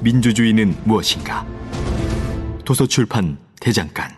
민주주의는 0.00 0.76
무엇인가? 0.84 1.44
도서출판 2.64 3.38
대장간. 3.60 4.10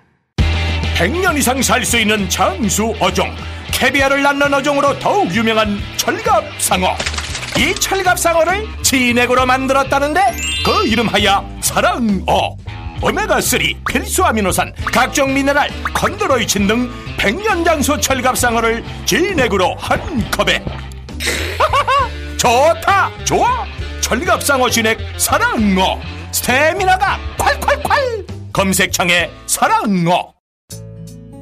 100년 0.97 1.37
이상 1.39 1.61
살 1.63 1.85
수 1.85 1.99
있는 1.99 2.29
장수 2.29 2.95
어종. 3.01 3.35
캐비아를 3.73 4.23
낳는 4.23 4.53
어종으로 4.55 4.99
더욱 4.99 5.35
유명한 5.35 5.79
철갑상어. 5.97 6.97
이 7.59 7.75
철갑상어를 7.75 8.67
진액으로 8.83 9.45
만들었다는데 9.47 10.21
그 10.65 10.87
이름하여 10.87 11.45
사랑어. 11.61 12.57
오메가3 13.01 13.85
필수 13.91 14.25
아미노산 14.25 14.73
각종 14.85 15.35
미네랄 15.35 15.69
컨드로이친 15.93 16.69
등 16.69 16.89
백년 17.19 17.65
장수 17.65 18.01
철갑상어를 18.01 18.85
진액으로 19.07 19.75
한 19.77 20.31
컵에. 20.31 20.65
좋다! 22.39 23.11
좋아 23.25 23.65
철갑상어 24.03 24.69
진액 24.71 24.99
사랑어. 25.19 25.99
스태미나가 26.33 27.19
콸콸콸. 27.39 28.53
검색창에 28.53 29.31
사랑어. 29.47 30.33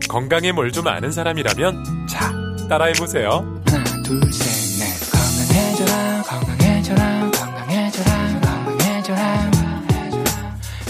건강에 0.08 0.52
뭘 0.52 0.70
좀 0.72 0.86
아는 0.88 1.10
사람이라면 1.10 2.06
자 2.08 2.32
따라해보세요. 2.68 3.30
하나 3.66 3.84
둘셋넷. 4.02 5.10
건강해져라 5.10 6.22
건강해져라 6.22 7.30
건강해져라 7.30 8.40
건강해져라. 8.40 9.50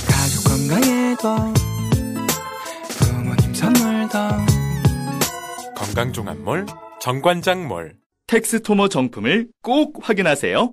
가족 0.06 0.44
건강에도 0.44 1.54
부모님 2.98 3.54
선물도. 3.54 4.18
건강종합몰 5.76 6.66
정관장몰. 7.00 7.94
텍스토머 8.26 8.88
정품을 8.88 9.48
꼭 9.62 9.98
확인하세요. 10.02 10.72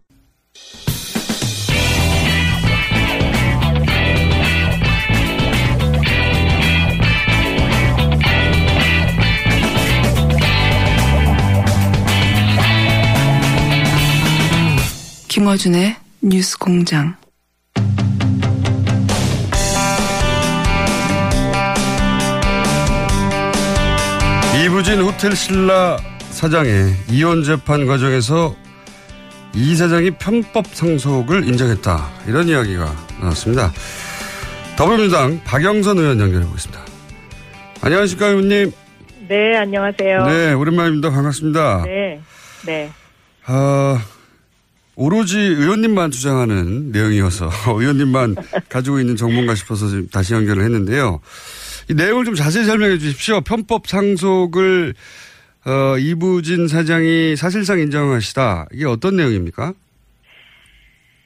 김어준의 15.31 15.95
뉴스 16.23 16.57
공장. 16.57 17.15
이부진 24.61 24.99
호텔 24.99 25.33
신라 25.33 25.95
사장의 26.31 26.95
이혼 27.11 27.45
재판 27.45 27.87
과정에서 27.87 28.53
이 29.55 29.73
사장이 29.73 30.11
편법 30.19 30.67
상속을 30.67 31.47
인정했다. 31.47 32.09
이런 32.27 32.49
이야기가 32.49 32.93
나왔습니다. 33.21 33.71
더불어민주당 34.75 35.41
박영선 35.45 35.97
의원 35.97 36.19
연결해 36.19 36.45
보겠습니다. 36.45 36.83
안녕하십니까, 37.79 38.27
의원님. 38.27 38.73
네, 39.29 39.55
안녕하세요. 39.55 40.25
네, 40.25 40.51
오랜만입니다. 40.51 41.09
반갑습니다. 41.09 41.83
네, 41.85 42.19
네. 42.65 42.91
아, 43.45 43.97
오로지 44.95 45.39
의원님만 45.39 46.11
주장하는 46.11 46.91
내용이어서 46.91 47.49
의원님만 47.79 48.35
가지고 48.69 48.99
있는 48.99 49.15
정보인가 49.15 49.55
싶어서 49.55 49.87
지금 49.87 50.07
다시 50.09 50.33
연결을 50.33 50.63
했는데요. 50.63 51.21
이 51.89 51.93
내용을 51.93 52.25
좀 52.25 52.35
자세히 52.35 52.65
설명해 52.65 52.97
주십시오. 52.97 53.41
편법 53.41 53.87
상속을 53.87 54.93
어, 55.65 55.97
이부진 55.97 56.67
사장이 56.67 57.35
사실상 57.35 57.79
인정하시다. 57.79 58.67
이게 58.73 58.85
어떤 58.85 59.15
내용입니까? 59.15 59.73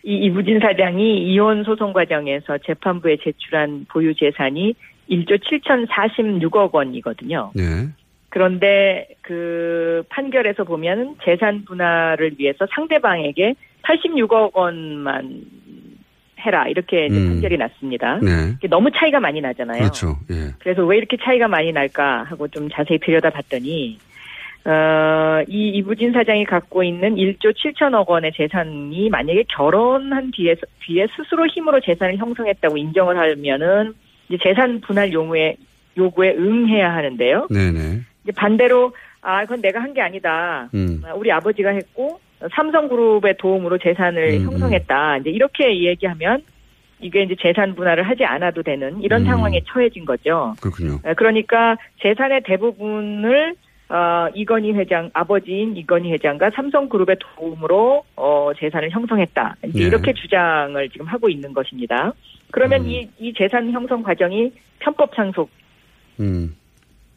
이 0.03 0.13
이부진 0.25 0.59
사장이 0.59 1.33
이혼 1.33 1.63
소송 1.63 1.93
과정에서 1.93 2.57
재판부에 2.65 3.17
제출한 3.23 3.85
보유 3.89 4.13
재산이 4.13 4.75
1조 5.09 5.39
7,046억 5.43 6.71
원이거든요. 6.73 7.51
네. 7.55 7.87
그런데 8.35 9.07
그 9.21 10.03
판결에서 10.09 10.65
보면 10.65 11.15
재산 11.23 11.63
분할을 11.63 12.33
위해서 12.37 12.67
상대방에게 12.75 13.55
86억 13.83 14.53
원만 14.53 15.39
해라 16.41 16.67
이렇게 16.67 17.07
음. 17.09 17.29
판결이 17.29 17.57
났습니다. 17.57 18.19
네. 18.21 18.67
너무 18.67 18.89
차이가 18.91 19.21
많이 19.21 19.39
나잖아요. 19.39 19.79
그렇죠. 19.79 20.17
예. 20.31 20.51
그래서 20.59 20.83
왜 20.83 20.97
이렇게 20.97 21.15
차이가 21.15 21.47
많이 21.47 21.71
날까 21.71 22.23
하고 22.23 22.49
좀 22.49 22.67
자세히 22.67 22.99
들여다봤더니 22.99 23.99
어, 24.65 25.41
이 25.47 25.69
이부진 25.69 26.11
사장이 26.11 26.43
갖고 26.43 26.83
있는 26.83 27.15
1조 27.15 27.53
7천억 27.55 28.09
원의 28.09 28.33
재산이 28.35 29.09
만약에 29.11 29.45
결혼한 29.47 30.31
뒤에 30.31 30.55
뒤에 30.81 31.07
스스로 31.15 31.47
힘으로 31.47 31.79
재산을 31.79 32.17
형성했다고 32.17 32.75
인정을 32.75 33.17
하면은 33.17 33.93
이제 34.27 34.37
재산 34.43 34.81
분할 34.81 35.13
요구에 35.13 35.55
요구에 35.97 36.35
응해야 36.35 36.93
하는데요. 36.93 37.47
네네. 37.49 38.01
이제 38.25 38.31
반대로 38.33 38.93
아 39.21 39.41
그건 39.43 39.61
내가 39.61 39.81
한 39.81 39.93
게 39.93 40.01
아니다. 40.01 40.69
음. 40.73 41.01
아, 41.05 41.13
우리 41.13 41.31
아버지가 41.31 41.69
했고 41.69 42.19
삼성그룹의 42.53 43.37
도움으로 43.37 43.77
재산을 43.77 44.39
음, 44.41 44.45
형성했다. 44.45 45.17
이제 45.17 45.29
이렇게 45.29 45.85
얘기하면 45.85 46.41
이게 46.99 47.23
이제 47.23 47.35
재산 47.39 47.75
분할을 47.75 48.03
하지 48.03 48.25
않아도 48.25 48.61
되는 48.63 49.01
이런 49.01 49.21
음. 49.21 49.25
상황에 49.27 49.61
처해진 49.67 50.05
거죠. 50.05 50.53
그렇군요. 50.61 50.99
에, 51.05 51.13
그러니까 51.13 51.77
재산의 52.01 52.41
대부분을 52.45 53.55
어, 53.87 54.27
이건희 54.33 54.73
회장 54.73 55.11
아버지인 55.13 55.77
이건희 55.77 56.11
회장과 56.13 56.49
삼성그룹의 56.55 57.17
도움으로 57.19 58.03
어, 58.15 58.51
재산을 58.57 58.89
형성했다. 58.89 59.55
이제 59.67 59.79
네. 59.79 59.85
이렇게 59.85 60.11
주장을 60.13 60.89
지금 60.89 61.05
하고 61.05 61.29
있는 61.29 61.53
것입니다. 61.53 62.11
그러면 62.51 62.81
음. 62.81 62.89
이, 62.89 63.07
이 63.19 63.33
재산 63.33 63.71
형성 63.71 64.01
과정이 64.01 64.51
편법 64.79 65.13
상속 65.15 65.49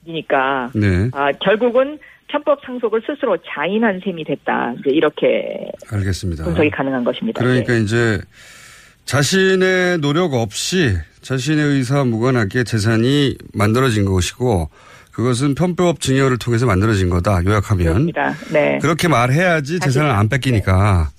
이니까 0.08 0.70
음. 0.74 0.80
네. 0.80 1.10
아, 1.12 1.30
결국은 1.32 1.98
편법 2.28 2.60
상속을 2.64 3.02
스스로 3.06 3.36
자인한 3.46 4.00
셈이 4.04 4.24
됐다. 4.24 4.74
이제 4.78 4.90
이렇게 4.90 5.70
알겠습니다. 5.90 6.44
분석이 6.44 6.70
가능한 6.70 7.04
것입니다. 7.04 7.40
그러니까 7.40 7.74
네. 7.74 7.80
이제 7.80 8.20
자신의 9.04 9.98
노력 9.98 10.34
없이 10.34 10.94
자신의 11.22 11.64
의사와 11.64 12.04
무관하게 12.04 12.64
재산이 12.64 13.36
만들어진 13.54 14.04
것이고 14.04 14.68
그것은 15.12 15.54
편법 15.54 16.00
증여를 16.00 16.38
통해서 16.38 16.66
만들어진 16.66 17.08
거다. 17.08 17.44
요약하면. 17.44 17.84
그렇습니다. 17.86 18.34
네. 18.52 18.78
그렇게 18.80 19.08
말해야지 19.08 19.80
재산을 19.80 20.10
안 20.10 20.28
뺏기니까. 20.28 21.10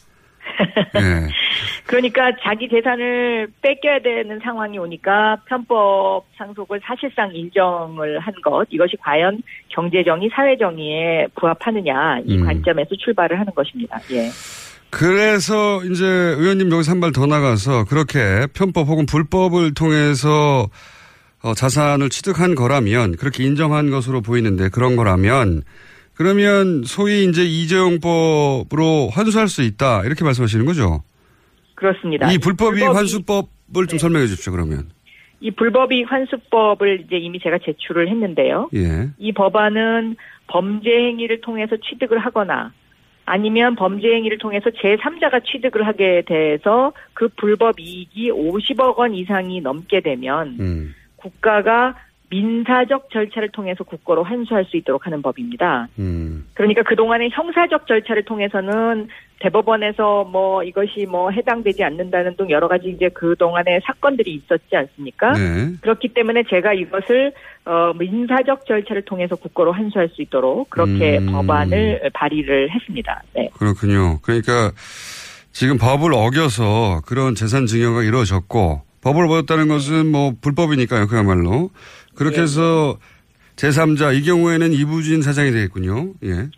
예. 0.95 1.27
그러니까 1.85 2.31
자기 2.41 2.67
재산을 2.69 3.47
뺏겨야 3.61 3.99
되는 3.99 4.39
상황이 4.43 4.77
오니까 4.77 5.37
편법 5.47 6.25
상속을 6.37 6.79
사실상 6.83 7.33
인정을 7.33 8.19
한 8.19 8.33
것, 8.43 8.67
이것이 8.69 8.95
과연 9.01 9.41
경제정의, 9.69 10.29
사회정의에 10.33 11.27
부합하느냐, 11.35 12.19
이 12.25 12.37
음. 12.37 12.45
관점에서 12.45 12.89
출발을 12.95 13.39
하는 13.39 13.53
것입니다. 13.53 13.99
예. 14.11 14.29
그래서 14.91 15.83
이제 15.83 16.03
의원님 16.05 16.71
여기서 16.71 16.91
한 16.91 16.99
발 16.99 17.11
더 17.11 17.25
나가서 17.27 17.85
그렇게 17.85 18.47
편법 18.53 18.87
혹은 18.87 19.05
불법을 19.05 19.73
통해서 19.75 20.67
어, 21.41 21.53
자산을 21.53 22.09
취득한 22.09 22.55
거라면 22.55 23.15
그렇게 23.15 23.43
인정한 23.43 23.91
것으로 23.91 24.21
보이는데 24.21 24.69
그런 24.69 24.95
거라면 24.95 25.61
그러면 26.15 26.83
소위 26.85 27.23
이제 27.29 27.45
이재용법으로 27.45 29.09
환수할 29.13 29.47
수 29.47 29.61
있다 29.61 30.03
이렇게 30.03 30.25
말씀하시는 30.25 30.65
거죠? 30.65 31.03
그렇습니다. 31.79 32.29
이 32.31 32.37
불법이익 32.37 32.83
불법이- 32.89 32.93
환수법을 32.95 33.87
좀 33.87 33.97
설명해 33.99 34.27
주십시오. 34.27 34.51
그러면 34.51 34.89
이 35.39 35.49
불법이익 35.51 36.11
환수법을 36.11 37.05
이제 37.05 37.15
이미 37.17 37.39
제가 37.39 37.59
제출을 37.59 38.09
했는데요. 38.09 38.69
예. 38.75 39.09
이 39.17 39.31
법안은 39.31 40.17
범죄 40.47 40.89
행위를 40.89 41.39
통해서 41.41 41.77
취득을 41.77 42.17
하거나 42.19 42.73
아니면 43.25 43.75
범죄 43.75 44.07
행위를 44.09 44.37
통해서 44.39 44.69
제3자가 44.71 45.45
취득을 45.45 45.85
하게 45.87 46.23
돼서 46.25 46.91
그 47.13 47.29
불법 47.37 47.79
이익이 47.79 48.31
50억 48.31 48.97
원 48.97 49.13
이상이 49.13 49.61
넘게 49.61 50.01
되면 50.01 50.57
음. 50.59 50.93
국가가 51.15 51.95
민사적 52.29 53.09
절차를 53.09 53.49
통해서 53.49 53.83
국고로 53.83 54.23
환수할 54.23 54.65
수 54.65 54.77
있도록 54.77 55.05
하는 55.05 55.21
법입니다. 55.21 55.87
음. 55.97 56.47
그러니까 56.53 56.83
그동안에 56.83 57.29
형사적 57.31 57.87
절차를 57.87 58.23
통해서는 58.23 59.07
대법원에서 59.39 60.25
뭐 60.25 60.63
이것이 60.63 61.07
뭐 61.09 61.31
해당되지 61.31 61.83
않는다는 61.83 62.35
등 62.35 62.49
여러 62.49 62.67
가지 62.67 62.89
이제 62.89 63.09
그동안에 63.09 63.79
사건들이 63.85 64.33
있었지 64.33 64.75
않습니까? 64.75 65.31
네. 65.33 65.71
그렇기 65.81 66.09
때문에 66.09 66.43
제가 66.49 66.73
이것을 66.73 67.31
어 67.65 67.93
민사적 67.97 68.65
절차를 68.65 69.03
통해서 69.03 69.35
국고로 69.35 69.71
환수할 69.71 70.09
수 70.09 70.21
있도록 70.21 70.69
그렇게 70.69 71.19
음. 71.19 71.31
법안을 71.31 72.11
발의를 72.13 72.69
했습니다. 72.71 73.23
네. 73.33 73.49
그렇군요. 73.57 74.19
그러니까 74.21 74.71
지금 75.51 75.77
법을 75.77 76.13
어겨서 76.13 77.01
그런 77.05 77.33
재산 77.33 77.65
증여가 77.65 78.03
이루어졌고 78.03 78.81
법을 79.01 79.25
어겼다는 79.25 79.69
것은 79.69 80.07
뭐 80.07 80.33
불법이니까요. 80.41 81.07
그야말로 81.07 81.69
그렇게 82.19 82.39
예. 82.39 82.41
해서 82.41 82.97
제3자 83.55 84.13
이 84.15 84.23
경우에는 84.23 84.73
이부진 84.73 85.21
사장이 85.21 85.51
되겠군요. 85.51 86.13
예. 86.23 86.49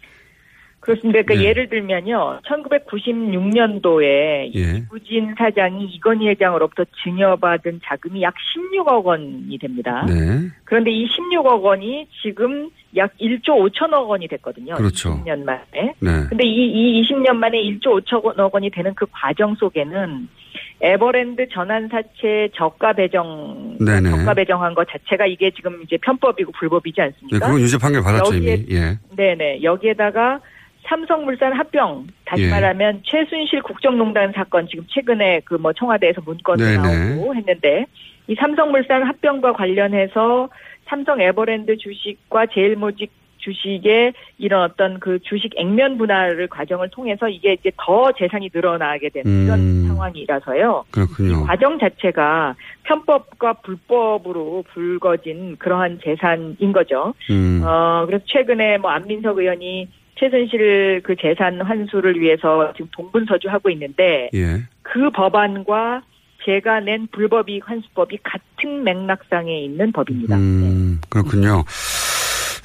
그렇습니다. 0.80 1.22
그러니까 1.22 1.36
네. 1.36 1.50
예를 1.50 1.70
들면요. 1.70 2.40
1996년도에 2.42 4.56
예. 4.56 4.78
이부진 4.78 5.36
사장이 5.38 5.86
이건희 5.86 6.30
회장으로부터 6.30 6.86
증여받은 7.04 7.82
자금이 7.86 8.24
약 8.24 8.34
16억 8.34 9.06
원이 9.06 9.56
됩니다. 9.60 10.04
네. 10.08 10.50
그런데 10.64 10.90
이 10.92 11.08
16억 11.08 11.62
원이 11.62 12.08
지금 12.24 12.72
약 12.98 13.12
1조 13.20 13.72
5천억 13.72 14.08
원이 14.10 14.28
됐거든요. 14.28 14.76
그렇죠. 14.76 15.22
20년 15.24 15.44
만에. 15.46 15.94
네. 16.00 16.12
근데 16.30 16.46
이, 16.46 16.68
이 17.00 17.02
20년 17.04 17.36
만에 17.36 17.58
1조 17.62 18.04
5천억 18.04 18.54
원이 18.54 18.70
되는 18.70 18.94
그 18.96 19.06
과정 19.12 19.56
속에는 19.56 20.28
에버랜드 20.82 21.48
전환사채 21.50 22.50
저가 22.56 22.94
배정, 22.94 23.78
네네. 23.80 24.10
저가 24.10 24.34
배정한 24.34 24.74
것 24.74 24.88
자체가 24.90 25.26
이게 25.28 25.52
지금 25.52 25.82
이제 25.84 25.98
편법이고 26.02 26.52
불법이지 26.54 26.96
예, 27.00 27.04
않습니까? 27.06 27.46
그건 27.46 27.62
유죄 27.62 27.78
판결 27.78 28.04
받았죠 28.04 28.32
여기에- 28.32 28.36
이미. 28.38 28.66
예. 28.72 28.98
네네. 29.16 29.64
여기에다가 29.64 30.40
삼성물산 30.88 31.54
합병, 31.54 32.08
다시 32.26 32.44
예. 32.44 32.50
말하면 32.50 33.04
최순실 33.06 33.62
국정농단 33.62 34.34
사건 34.36 34.68
지금 34.68 34.84
최근에 34.90 35.42
그 35.46 35.56
뭐 35.56 35.72
청와대에서 35.74 36.22
문건이 36.26 36.62
네네. 36.64 36.78
나오고 37.16 37.36
했는데 37.36 37.86
이 38.28 38.36
삼성물산 38.36 39.04
합병과 39.04 39.54
관련해서 39.54 40.50
삼성 40.86 41.22
에버랜드 41.22 41.78
주식과 41.78 42.48
제일모직 42.48 43.12
주식의 43.42 44.14
이런 44.38 44.64
어떤 44.64 45.00
그 45.00 45.20
주식 45.24 45.52
액면 45.58 45.98
분할을 45.98 46.48
과정을 46.48 46.90
통해서 46.90 47.28
이게 47.28 47.54
이제 47.54 47.72
더 47.78 48.12
재산이 48.12 48.50
늘어나게 48.54 49.10
되는 49.10 49.46
이런 49.46 49.60
음. 49.60 49.88
상황이라서요. 49.88 50.86
그렇군요. 50.92 51.44
과정 51.46 51.80
자체가 51.80 52.56
편법과 52.84 53.54
불법으로 53.54 54.64
불거진 54.74 55.58
그러한 55.58 56.00
재산인 56.04 56.72
거죠. 56.72 57.14
음. 57.30 57.62
어, 57.66 58.06
그래서 58.06 58.24
최근에 58.28 58.78
뭐 58.78 58.92
안민석 58.92 59.38
의원이 59.38 59.90
최순실 60.16 61.02
그 61.04 61.16
재산 61.16 61.62
환수를 61.62 62.20
위해서 62.20 62.72
지금 62.74 62.88
동분서주하고 62.92 63.72
있는데 63.72 64.30
예. 64.36 64.62
그 64.84 65.10
법안과 65.10 66.04
제가 66.46 66.80
낸 66.82 67.08
불법이익 67.12 67.64
환수법이 67.68 68.18
같은 68.24 68.84
맥락상에 68.84 69.64
있는 69.64 69.92
법입니다. 69.92 70.36
음, 70.38 71.00
그렇군요. 71.10 71.64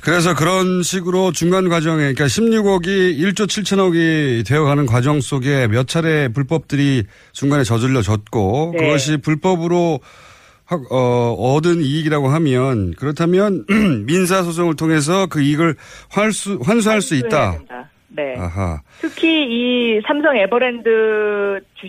그래서 0.02 0.34
그런 0.34 0.82
식으로 0.84 1.32
중간 1.32 1.69
과정에, 1.69 1.99
그러니까 1.99 2.26
16억이 2.26 3.19
1조 3.19 3.46
7천억이 3.46 4.46
되어가는 4.46 4.87
과정 4.87 5.20
속에 5.20 5.67
몇 5.67 5.88
차례 5.88 6.28
불법들이 6.28 7.05
중간에 7.32 7.64
저질러졌고, 7.64 8.75
네. 8.78 8.87
그것이 8.87 9.17
불법으로 9.17 9.99
하- 10.64 10.76
어, 10.90 11.32
얻은 11.55 11.81
이익이라고 11.82 12.28
하면, 12.28 12.93
그렇다면 12.93 13.64
민사 14.06 14.43
소송을 14.44 14.76
통해서 14.76 15.26
그 15.26 15.40
이익을 15.40 15.75
환수, 16.08 16.61
환수할 16.62 17.00
수 17.02 17.17
있다. 17.17 17.52
된다. 17.58 17.90
네. 18.08 18.34
아하. 18.38 18.81
특히 19.00 19.26
이 19.28 20.00
삼성 20.06 20.37
에버랜드 20.37 21.61
주, 21.75 21.87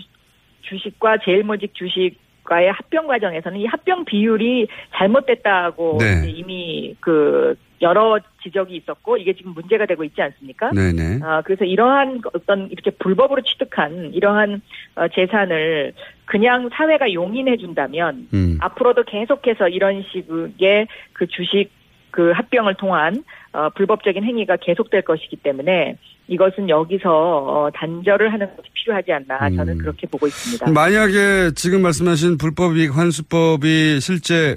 주식과 0.68 1.18
제일모직 1.24 1.74
주식 1.74 2.16
과의 2.44 2.72
합병 2.72 3.06
과정에서는 3.06 3.58
이 3.60 3.66
합병 3.66 4.04
비율이 4.06 4.68
잘못됐다고 4.94 5.98
네. 6.00 6.30
이미 6.30 6.96
그 6.98 7.54
여러 7.82 8.18
지적이 8.42 8.76
있었고 8.76 9.18
이게 9.18 9.34
지금 9.34 9.52
문제가 9.52 9.86
되고 9.86 10.02
있지 10.02 10.20
않습니까? 10.20 10.70
네네. 10.70 11.20
아, 11.22 11.42
그래서 11.42 11.64
이러한 11.64 12.22
어떤 12.32 12.70
이렇게 12.70 12.90
불법으로 12.90 13.42
취득한 13.42 14.12
이러한 14.14 14.62
어, 14.96 15.08
재산을 15.08 15.92
그냥 16.24 16.70
사회가 16.72 17.12
용인해 17.12 17.58
준다면 17.58 18.28
음. 18.32 18.58
앞으로도 18.60 19.04
계속해서 19.04 19.68
이런 19.68 20.02
식의 20.10 20.88
그 21.12 21.26
주식 21.26 21.70
그 22.10 22.32
합병을 22.32 22.74
통한 22.74 23.22
어, 23.52 23.68
불법적인 23.70 24.24
행위가 24.24 24.56
계속될 24.56 25.02
것이기 25.02 25.36
때문에 25.36 25.96
이것은 26.28 26.68
여기서 26.68 27.10
어, 27.10 27.70
단절을 27.74 28.32
하는 28.32 28.46
것이 28.54 28.68
필요하지 28.74 29.12
않나 29.12 29.50
저는 29.50 29.74
음. 29.74 29.78
그렇게 29.78 30.06
보고 30.06 30.26
있습니다. 30.26 30.70
만약에 30.70 31.52
지금 31.56 31.82
말씀하신 31.82 32.38
불법 32.38 32.76
이익 32.76 32.96
환수법이 32.96 34.00
실제 34.00 34.56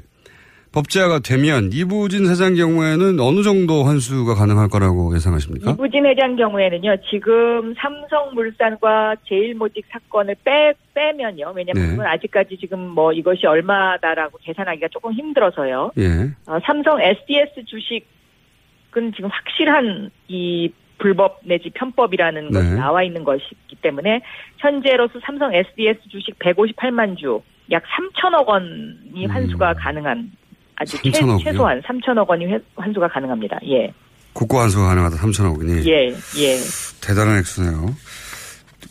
법제화가 0.73 1.19
되면 1.19 1.69
이부진 1.73 2.25
사장 2.25 2.55
경우에는 2.55 3.19
어느 3.19 3.43
정도 3.43 3.83
환수가 3.83 4.35
가능할 4.35 4.69
거라고 4.69 5.13
예상하십니까? 5.15 5.71
이부진 5.71 6.05
회장 6.05 6.37
경우에는요, 6.37 6.95
지금 7.09 7.73
삼성물산과 7.75 9.17
제일모직 9.27 9.85
사건을 9.89 10.35
빼, 10.45 10.73
빼면요. 10.93 11.51
왜냐면 11.55 11.83
네. 11.83 11.89
그건 11.91 12.05
아직까지 12.05 12.57
지금 12.57 12.87
뭐 12.89 13.11
이것이 13.11 13.45
얼마다라고 13.45 14.37
계산하기가 14.41 14.87
조금 14.91 15.11
힘들어서요. 15.11 15.91
예. 15.97 16.31
어, 16.47 16.57
삼성 16.63 17.01
SDS 17.01 17.65
주식은 17.65 19.13
지금 19.13 19.29
확실한 19.29 20.09
이 20.29 20.71
불법 21.01 21.39
내지 21.43 21.69
편법이라는 21.71 22.49
네. 22.51 22.59
것이 22.59 22.69
나와 22.75 23.01
있는 23.03 23.23
것이기 23.23 23.75
때문에 23.81 24.21
현재로서 24.57 25.19
삼성 25.25 25.51
SDS 25.53 25.99
주식 26.09 26.37
158만 26.39 27.17
주, 27.17 27.41
약 27.71 27.81
3천억 27.83 28.45
원이 28.47 29.25
환수가 29.25 29.73
가능한 29.73 30.31
아주 30.75 30.97
최, 31.01 31.09
3천억 31.09 31.23
음. 31.23 31.29
이요? 31.39 31.43
최 31.43 31.53
소한 31.53 31.81
3천억 31.81 32.27
원이 32.29 32.45
회- 32.45 32.59
환수가 32.75 33.07
가능합니다. 33.07 33.59
예. 33.67 33.91
국고 34.33 34.59
환수가 34.59 34.87
가능하다 34.87 35.15
3천억 35.17 35.57
원이. 35.57 35.87
예, 35.89 36.09
예. 36.09 36.57
대단한 37.01 37.39
액수네요. 37.39 37.95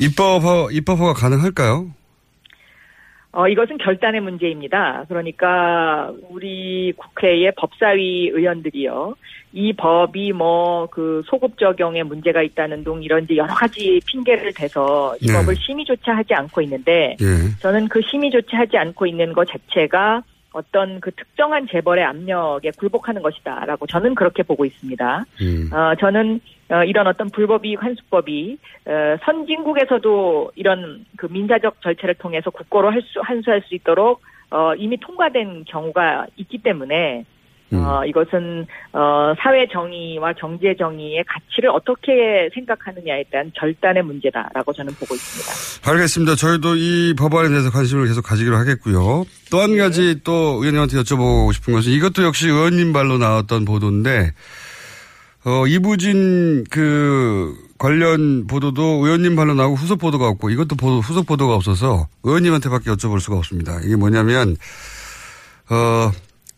입법화, 0.00 0.68
입법화가 0.72 1.12
가능할까요? 1.14 1.90
어, 3.32 3.46
이것은 3.46 3.78
결단의 3.78 4.20
문제입니다. 4.20 5.04
그러니까 5.08 6.12
우리 6.28 6.92
국회의 6.96 7.52
법사위 7.56 8.30
의원들이요. 8.32 9.14
이 9.52 9.72
법이 9.72 10.32
뭐 10.32 10.70
그 10.90 11.22
소급 11.26 11.58
적용에 11.58 12.02
문제가 12.02 12.42
있다는 12.42 12.84
등 12.84 13.02
이런 13.02 13.26
여러 13.34 13.54
가지 13.54 14.00
핑계를 14.06 14.52
대서 14.54 15.16
이 15.20 15.26
네. 15.26 15.32
법을 15.34 15.56
심의조차 15.56 16.16
하지 16.16 16.34
않고 16.34 16.60
있는데 16.62 17.16
예. 17.20 17.58
저는 17.60 17.88
그 17.88 18.00
심의조차 18.02 18.58
하지 18.58 18.76
않고 18.76 19.06
있는 19.06 19.32
것 19.32 19.48
자체가 19.48 20.22
어떤 20.52 21.00
그 21.00 21.12
특정한 21.12 21.68
재벌의 21.70 22.04
압력에 22.04 22.72
굴복하는 22.76 23.22
것이다라고 23.22 23.86
저는 23.86 24.14
그렇게 24.14 24.42
보고 24.42 24.64
있습니다. 24.64 25.24
음. 25.42 25.70
어, 25.72 25.94
저는 26.00 26.40
어, 26.70 26.84
이런 26.84 27.06
어떤 27.06 27.30
불법이익 27.30 27.82
환수법이 27.82 28.58
어, 28.86 29.16
선진국에서도 29.24 30.52
이런 30.56 31.04
그 31.16 31.26
민사적 31.30 31.80
절차를 31.82 32.14
통해서 32.14 32.50
국고로 32.50 32.90
할 32.90 33.02
수, 33.02 33.20
환수할 33.20 33.62
수 33.62 33.74
있도록 33.74 34.22
어, 34.50 34.74
이미 34.74 34.96
통과된 34.96 35.64
경우가 35.66 36.26
있기 36.36 36.58
때문에 36.58 37.24
음. 37.72 37.84
어, 37.84 38.04
이것은 38.04 38.66
어, 38.92 39.32
사회 39.40 39.66
정의와 39.72 40.32
경제 40.32 40.74
정의의 40.76 41.22
가치를 41.24 41.70
어떻게 41.70 42.50
생각하느냐에 42.52 43.24
대한 43.30 43.50
결단의 43.54 44.02
문제다라고 44.02 44.72
저는 44.72 44.92
보고 44.94 45.14
있습니다. 45.14 45.90
알겠습니다. 45.90 46.34
저희도 46.34 46.74
이 46.76 47.14
법안에 47.16 47.48
대해서 47.48 47.70
관심을 47.70 48.06
계속 48.08 48.22
가지기로 48.22 48.56
하겠고요. 48.56 49.24
또 49.50 49.60
한 49.60 49.76
가지 49.76 50.20
또 50.24 50.32
의원님한테 50.60 50.96
여쭤보고 50.98 51.52
싶은 51.52 51.74
것은 51.74 51.92
이것도 51.92 52.22
역시 52.24 52.48
의원님 52.48 52.92
발로 52.92 53.18
나왔던 53.18 53.64
보도인데 53.66 54.32
어, 55.44 55.66
이부진 55.66 56.64
그 56.70 57.54
관련 57.78 58.46
보도도 58.46 58.82
의원님 59.04 59.36
발로 59.36 59.54
나오고 59.54 59.76
후속 59.76 59.98
보도가 59.98 60.28
없고 60.28 60.50
이것도 60.50 60.76
보도, 60.76 61.00
후속 61.00 61.26
보도가 61.26 61.54
없어서 61.54 62.08
의원님한테밖에 62.24 62.90
여쭤볼 62.90 63.20
수가 63.20 63.36
없습니다. 63.36 63.80
이게 63.84 63.96
뭐냐면 63.96 64.56
어, 65.70 66.10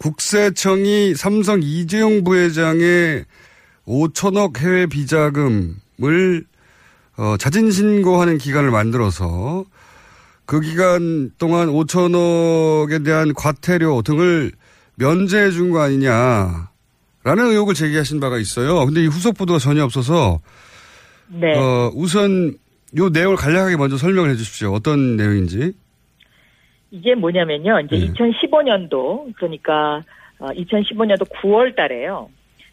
국세청이 0.02 1.14
삼성 1.14 1.61
이재용 1.62 2.25
부회장의 2.25 3.25
5천억 3.87 4.59
해외 4.59 4.87
비자금을 4.87 6.44
어, 7.16 7.37
자진 7.38 7.71
신고하는 7.71 8.38
기간을 8.38 8.73
만들어서 8.73 9.64
그 10.44 10.61
기간 10.61 11.30
동안 11.38 11.68
5천억에 11.68 13.04
대한 13.04 13.32
과태료 13.32 14.02
등을 14.02 14.50
면제해 14.97 15.50
준 15.52 15.71
거 15.71 15.80
아니냐라는 15.80 16.66
의혹을 17.25 17.75
제기하신 17.75 18.18
바가 18.18 18.38
있어요. 18.38 18.85
근데 18.85 19.04
이 19.04 19.06
후속 19.06 19.37
보도가 19.38 19.61
전혀 19.61 19.85
없어서 19.85 20.40
네. 21.28 21.56
어, 21.56 21.92
우선 21.94 22.56
요 22.97 23.09
내용을 23.09 23.37
간략하게 23.37 23.76
먼저 23.76 23.97
설명을 23.97 24.30
해 24.30 24.37
주십시오. 24.37 24.73
어떤 24.73 25.16
내용인지. 25.16 25.75
이게 26.92 27.14
뭐냐면요. 27.14 27.80
이제 27.80 27.96
네. 27.96 28.12
2015년도 28.12 29.34
그러니까 29.34 30.04
2015년도 30.38 31.28
9월 31.30 31.75
달에요. 31.75 32.28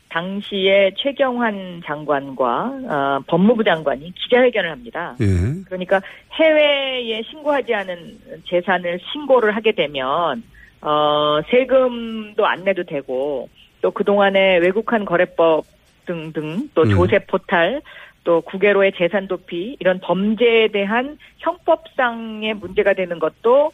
당시에 0.09 0.91
최경환 0.97 1.81
장관과 1.85 2.71
어, 2.89 3.19
법무부 3.27 3.63
장관이 3.63 4.11
기자회견을 4.15 4.71
합니다. 4.71 5.15
예. 5.21 5.63
그러니까 5.65 6.01
해외에 6.33 7.21
신고하지 7.23 7.73
않은 7.73 8.17
재산을 8.47 8.99
신고를 9.11 9.55
하게 9.55 9.71
되면 9.71 10.43
어, 10.81 11.39
세금도 11.49 12.45
안 12.45 12.63
내도 12.63 12.83
되고 12.83 13.49
또 13.81 13.91
그동안에 13.91 14.57
외국한 14.57 15.05
거래법 15.05 15.65
등등 16.05 16.69
또 16.73 16.81
음. 16.81 16.89
조세 16.89 17.19
포탈 17.19 17.81
또 18.23 18.41
국외로의 18.41 18.93
재산 18.97 19.27
도피 19.27 19.77
이런 19.79 19.99
범죄에 19.99 20.69
대한 20.69 21.17
형법상의 21.37 22.55
문제가 22.55 22.93
되는 22.93 23.19
것도 23.19 23.67
어, 23.67 23.71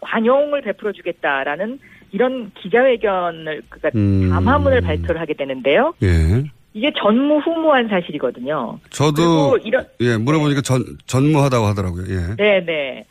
관용을 0.00 0.62
베풀어 0.62 0.92
주겠다라는 0.92 1.78
이런 2.12 2.50
기자회견을 2.54 3.62
그러니까 3.68 3.90
음. 3.94 4.30
담화문을 4.30 4.80
발표를 4.80 5.20
하게 5.20 5.34
되는데요. 5.34 5.94
예. 6.02 6.44
이게 6.74 6.92
전무후무한 6.98 7.88
사실이거든요. 7.88 8.78
저도 8.90 9.58
이런 9.64 9.86
예 10.00 10.16
물어보니까 10.18 10.60
전 10.60 10.84
전무하다고 11.06 11.64
하더라고요. 11.66 12.04
예. 12.08 12.36
네네. 12.36 13.06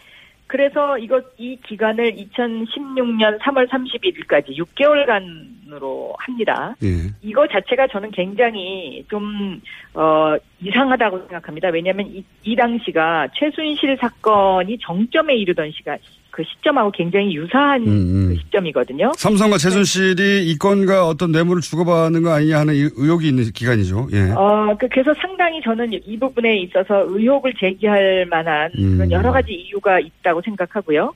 그래서 0.48 0.98
이거 1.00 1.22
이 1.38 1.58
기간을 1.68 2.16
2016년 2.16 3.40
3월 3.40 3.68
31일까지 3.68 4.56
6개월간으로 4.56 6.14
합니다. 6.18 6.76
예. 6.84 7.12
이거 7.22 7.48
자체가 7.48 7.88
저는 7.88 8.12
굉장히 8.12 9.04
좀, 9.10 9.60
어, 9.94 10.36
이상하다고 10.62 11.18
생각합니다. 11.20 11.70
왜냐하면 11.70 12.08
이, 12.08 12.24
이 12.44 12.56
당시가 12.56 13.30
최순실 13.34 13.98
사건이 14.00 14.78
정점에 14.80 15.36
이르던 15.36 15.72
시간, 15.72 15.98
그 16.36 16.44
시점하고 16.44 16.92
굉장히 16.92 17.34
유사한 17.34 17.82
음, 17.88 18.28
그 18.28 18.36
시점이거든요. 18.42 19.14
삼성과 19.16 19.58
최순실이 19.58 20.50
이 20.52 20.58
건과 20.58 21.08
어떤 21.08 21.32
뇌물을 21.32 21.62
주고받는 21.62 22.24
거 22.24 22.32
아니냐 22.34 22.60
하는 22.60 22.74
의- 22.74 22.90
의혹이 22.98 23.30
있는 23.30 23.46
기간이죠. 23.54 24.10
예. 24.12 24.32
어, 24.36 24.76
그- 24.78 24.90
그래서 24.90 25.14
상당히 25.14 25.62
저는 25.64 25.94
이 25.94 26.20
부분에 26.20 26.58
있어서 26.58 27.06
의혹을 27.08 27.54
제기할 27.58 28.26
만한 28.30 28.70
음. 28.78 28.98
그런 28.98 29.12
여러 29.12 29.32
가지 29.32 29.54
이유가 29.54 29.98
있다고 30.02 30.42
생각하고요. 30.42 31.14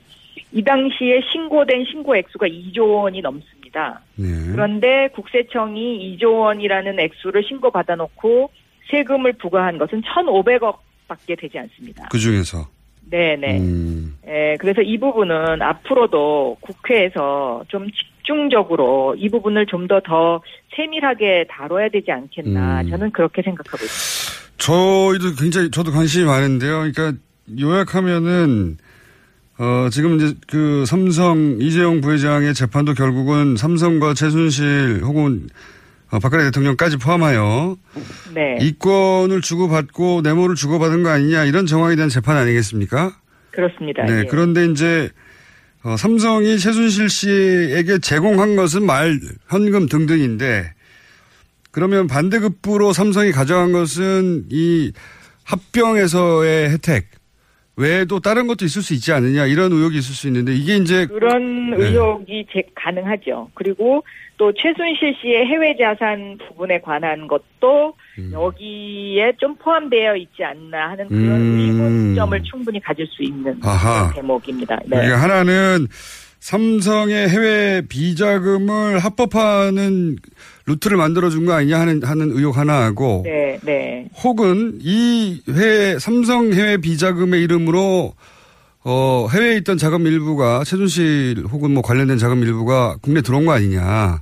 이 0.52 0.64
당시에 0.64 1.20
신고된 1.30 1.84
신고 1.90 2.16
액수가 2.16 2.46
2조 2.46 2.78
원이 3.02 3.20
넘습니다. 3.20 4.00
네. 4.16 4.26
그런데 4.52 5.08
국세청이 5.14 6.16
2조 6.18 6.40
원이라는 6.40 6.98
액수를 6.98 7.44
신고 7.46 7.70
받아 7.70 7.94
놓고 7.94 8.50
세금을 8.90 9.34
부과한 9.34 9.76
것은 9.76 10.00
1,500억 10.00 10.78
밖에 11.08 11.36
되지 11.36 11.58
않습니다. 11.58 12.08
그 12.10 12.18
중에서. 12.18 12.66
네네. 13.10 13.58
음. 13.58 14.16
예, 14.26 14.56
그래서 14.60 14.80
이 14.82 14.98
부분은 14.98 15.60
앞으로도 15.60 16.58
국회에서 16.60 17.64
좀 17.68 17.88
집중적으로 17.90 19.16
이 19.18 19.28
부분을 19.28 19.66
좀더더 19.66 20.42
세밀하게 20.76 21.46
다뤄야 21.50 21.88
되지 21.88 22.12
않겠나 22.12 22.82
음. 22.82 22.90
저는 22.90 23.10
그렇게 23.10 23.42
생각하고 23.42 23.84
있습니다. 23.84 24.30
저희도 24.58 25.36
굉장히 25.40 25.70
저도 25.70 25.90
관심이 25.90 26.24
많은데요. 26.24 26.90
그러니까 26.92 27.12
요약하면은 27.58 28.76
어 29.58 29.88
지금 29.90 30.16
이제 30.16 30.34
그 30.46 30.84
삼성 30.86 31.56
이재용 31.60 32.00
부회장의 32.00 32.54
재판도 32.54 32.94
결국은 32.94 33.56
삼성과 33.56 34.14
최순실 34.14 35.00
혹은 35.02 35.48
어, 35.48 35.58
박근혜 36.18 36.44
대통령까지 36.44 36.96
포함하여 36.96 37.76
네. 38.34 38.56
이권을 38.60 39.40
주고받고 39.42 40.22
뇌물을 40.22 40.56
주고받은 40.56 41.02
거 41.02 41.10
아니냐 41.10 41.44
이런 41.44 41.66
정황에 41.66 41.94
대한 41.94 42.08
재판 42.08 42.36
아니겠습니까? 42.36 43.16
그렇습니다. 43.52 44.04
네. 44.04 44.20
예. 44.20 44.24
그런데 44.28 44.66
이제 44.66 45.10
어, 45.82 45.96
삼성이 45.96 46.58
최순실 46.58 47.08
씨에게 47.08 47.98
제공한 47.98 48.56
것은 48.56 48.84
말, 48.84 49.18
현금 49.48 49.86
등등인데 49.86 50.74
그러면 51.70 52.06
반대급부로 52.06 52.92
삼성이 52.92 53.32
가져간 53.32 53.72
것은 53.72 54.46
이 54.50 54.92
합병에서의 55.44 56.70
혜택 56.70 57.10
외에도 57.76 58.20
다른 58.20 58.46
것도 58.46 58.64
있을 58.64 58.82
수 58.82 58.92
있지 58.94 59.12
않느냐 59.12 59.46
이런 59.46 59.72
의혹이 59.72 59.98
있을 59.98 60.14
수 60.14 60.26
있는데 60.26 60.54
이게 60.54 60.76
이제 60.76 61.06
그런 61.06 61.70
네. 61.70 61.86
의혹이 61.86 62.46
제, 62.52 62.62
가능하죠. 62.74 63.50
그리고 63.54 64.04
또 64.36 64.52
최순실 64.52 65.16
씨의 65.20 65.46
해외 65.46 65.76
자산 65.76 66.38
부분에 66.38 66.80
관한 66.80 67.26
것도 67.26 67.94
음. 68.18 68.30
여기에 68.32 69.34
좀 69.38 69.54
포함되어 69.56 70.16
있지 70.16 70.44
않나 70.44 70.90
하는 70.90 71.08
그런 71.08 71.40
음. 71.40 71.58
의문점을 71.58 72.42
충분히 72.42 72.80
가질 72.80 73.06
수 73.06 73.22
있는 73.22 73.60
대목입니다. 74.14 74.76
네. 74.84 74.96
그러니까 74.96 75.22
하나는 75.22 75.86
삼성의 76.40 77.28
해외 77.28 77.82
비자금을 77.86 78.98
합법화하는 78.98 80.16
루트를 80.70 80.96
만들어준 80.96 81.46
거 81.46 81.52
아니냐 81.52 81.78
하는, 81.80 82.02
하는 82.02 82.30
의혹 82.30 82.56
하나하고 82.56 83.22
네, 83.24 83.58
네. 83.62 84.08
혹은 84.22 84.78
이 84.80 85.42
회, 85.48 85.98
삼성 85.98 86.52
해외 86.52 86.76
비자금의 86.76 87.42
이름으로 87.42 88.12
어, 88.84 89.26
해외에 89.32 89.56
있던 89.58 89.76
자금 89.76 90.06
일부가 90.06 90.64
최순실 90.64 91.44
혹은 91.50 91.72
뭐 91.72 91.82
관련된 91.82 92.16
자금 92.18 92.42
일부가 92.42 92.96
국내 93.02 93.20
들어온 93.20 93.44
거 93.44 93.52
아니냐. 93.52 94.20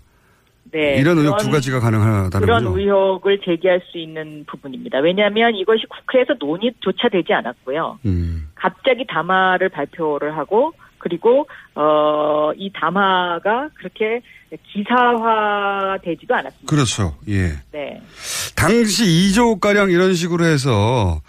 네. 0.73 0.97
이런 0.99 1.17
의혹 1.19 1.37
그런- 1.37 1.47
두 1.47 1.51
가지가 1.51 1.81
가능하다는 1.81 2.47
그런 2.47 2.65
거죠. 2.65 2.79
의혹을 2.79 3.41
제기할 3.45 3.81
수 3.91 3.99
있는 3.99 4.45
부분입니다. 4.47 4.99
왜냐하면 4.99 5.55
이것이 5.55 5.85
국회에서 5.89 6.35
논의조차 6.39 7.09
되지 7.11 7.33
않았고요. 7.33 8.01
음. 8.05 8.49
갑자기 8.55 9.07
담화를 9.09 9.69
발표를 9.71 10.37
하고 10.37 10.73
그리고 10.99 11.47
어, 11.75 12.51
이 12.57 12.71
담화가 12.73 13.71
그렇게 13.75 14.21
기사화되지도 14.73 16.35
않았습니다. 16.35 16.67
그렇죠. 16.67 17.17
예. 17.29 17.53
네. 17.73 18.03
당시 18.57 19.05
2조 19.05 19.61
가량 19.61 19.91
이런 19.91 20.15
식으로 20.15 20.45
해서 20.45 21.21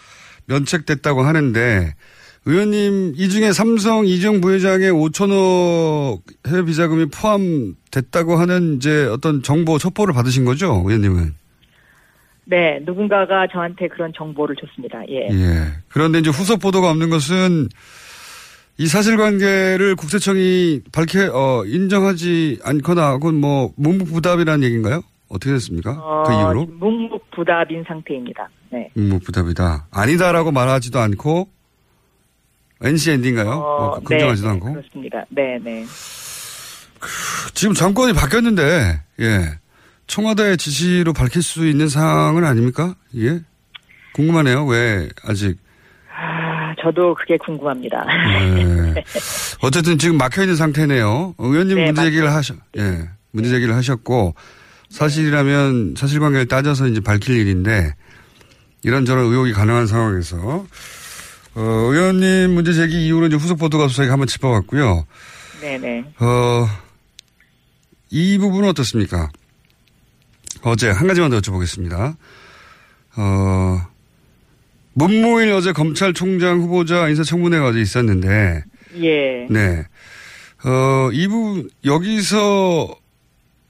면책됐다고 0.46 1.22
하는데 1.22 1.94
의원님 2.46 3.14
이 3.16 3.30
중에 3.30 3.52
삼성 3.52 4.06
이정 4.06 4.42
부회장의 4.42 4.92
5천억 4.92 6.22
해외 6.48 6.64
비자금이 6.66 7.08
포함됐다고 7.08 8.38
하는 8.38 8.78
이제 8.78 9.06
어떤 9.06 9.44
정보 9.44 9.78
첩보를 9.78 10.14
받으신 10.14 10.46
거죠, 10.46 10.82
의원님은? 10.86 11.36
네, 12.46 12.80
누군가가 12.84 13.46
저한테 13.52 13.88
그런 13.90 14.12
정보를 14.16 14.56
줬습니다. 14.56 15.04
예. 15.10 15.28
예. 15.30 15.68
그런데 15.90 16.18
이제 16.18 16.32
후속 16.32 16.60
보도가 16.60 16.90
없는 16.90 17.12
것은 17.12 17.70
이 18.80 18.88
사실관계를 18.88 19.98
국세청이 19.98 20.84
밝혀 20.94 21.30
어, 21.34 21.66
인정하지 21.66 22.60
않거나 22.64 23.12
혹은 23.12 23.36
뭐 23.36 23.74
묵묵부답이라는 23.76 24.64
얘기인가요? 24.64 25.02
어떻게 25.28 25.52
됐습니까? 25.52 25.92
어, 25.92 26.24
그 26.26 26.32
이후로 26.32 26.66
묵묵부답인 26.80 27.84
상태입니다. 27.86 28.50
네. 28.72 28.90
묵묵부답이다. 28.94 29.88
아니다라고 29.92 30.54
말하지도 30.54 30.98
않고 30.98 31.50
NC 32.82 33.12
엔딩가요? 33.12 33.50
어, 33.50 33.88
뭐 33.90 34.00
긍정하지도 34.00 34.48
네, 34.48 34.54
않고 34.54 34.72
그렇습니다. 34.72 35.26
네, 35.28 35.60
네. 35.62 35.86
지금 37.54 37.74
정권이 37.74 38.14
바뀌었는데 38.14 39.02
예 39.20 39.60
청와대 40.08 40.56
지시로 40.56 41.12
밝힐 41.12 41.44
수 41.44 41.68
있는 41.68 41.90
사항은 41.90 42.46
아닙니까? 42.46 42.96
이게 43.12 43.42
궁금하네요. 44.14 44.66
왜 44.68 45.10
아직 45.26 45.58
아, 45.58 45.69
저도 46.82 47.16
그게 47.16 47.38
궁금합니다. 47.38 48.06
네. 48.06 49.04
어쨌든 49.62 49.98
지금 49.98 50.18
막혀 50.18 50.44
있는 50.44 50.56
상태네요. 50.56 51.36
의원님 51.38 51.76
네, 51.76 51.86
문제 51.88 52.04
제기를 52.04 52.32
하셨, 52.34 52.58
예, 52.78 53.10
문제 53.32 53.50
제기를 53.50 53.76
하셨고 53.76 54.36
사실이라면 54.90 55.96
사실관계를 55.98 56.48
따져서 56.48 56.88
이제 56.88 57.00
밝힐 57.00 57.36
일인데 57.36 57.94
이런저런 58.84 59.26
의혹이 59.26 59.54
가능한 59.54 59.88
상황에서 59.88 60.66
어, 61.56 61.62
의원님 61.62 62.52
문제 62.52 62.74
제기 62.74 63.06
이후로 63.08 63.28
이제 63.28 63.36
후속 63.36 63.60
보도가 63.60 63.88
저희가 63.88 64.14
한번 64.14 64.28
짚어봤고요. 64.28 65.06
네, 65.62 65.78
네. 65.78 66.06
어, 66.20 66.68
이 68.10 68.38
부분은 68.38 68.70
어떻습니까? 68.70 69.30
어제 70.62 70.90
한 70.90 71.08
가지만 71.08 71.30
더 71.30 71.40
여쭤보겠습니다. 71.40 72.16
어, 73.18 73.82
문무일 75.00 75.52
어제 75.52 75.72
검찰총장 75.72 76.60
후보자 76.60 77.08
인사청문회가 77.08 77.68
어제 77.68 77.80
있었는데, 77.80 78.64
예. 78.98 79.48
네. 79.50 79.86
어, 80.66 81.10
이 81.14 81.28
부분, 81.28 81.70
여기서 81.86 82.88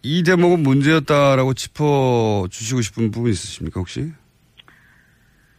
이 0.01 0.23
대목은 0.23 0.61
문제였다라고 0.61 1.53
짚어주시고 1.53 2.81
싶은 2.81 3.11
부분 3.11 3.29
있으십니까, 3.29 3.79
혹시? 3.79 4.11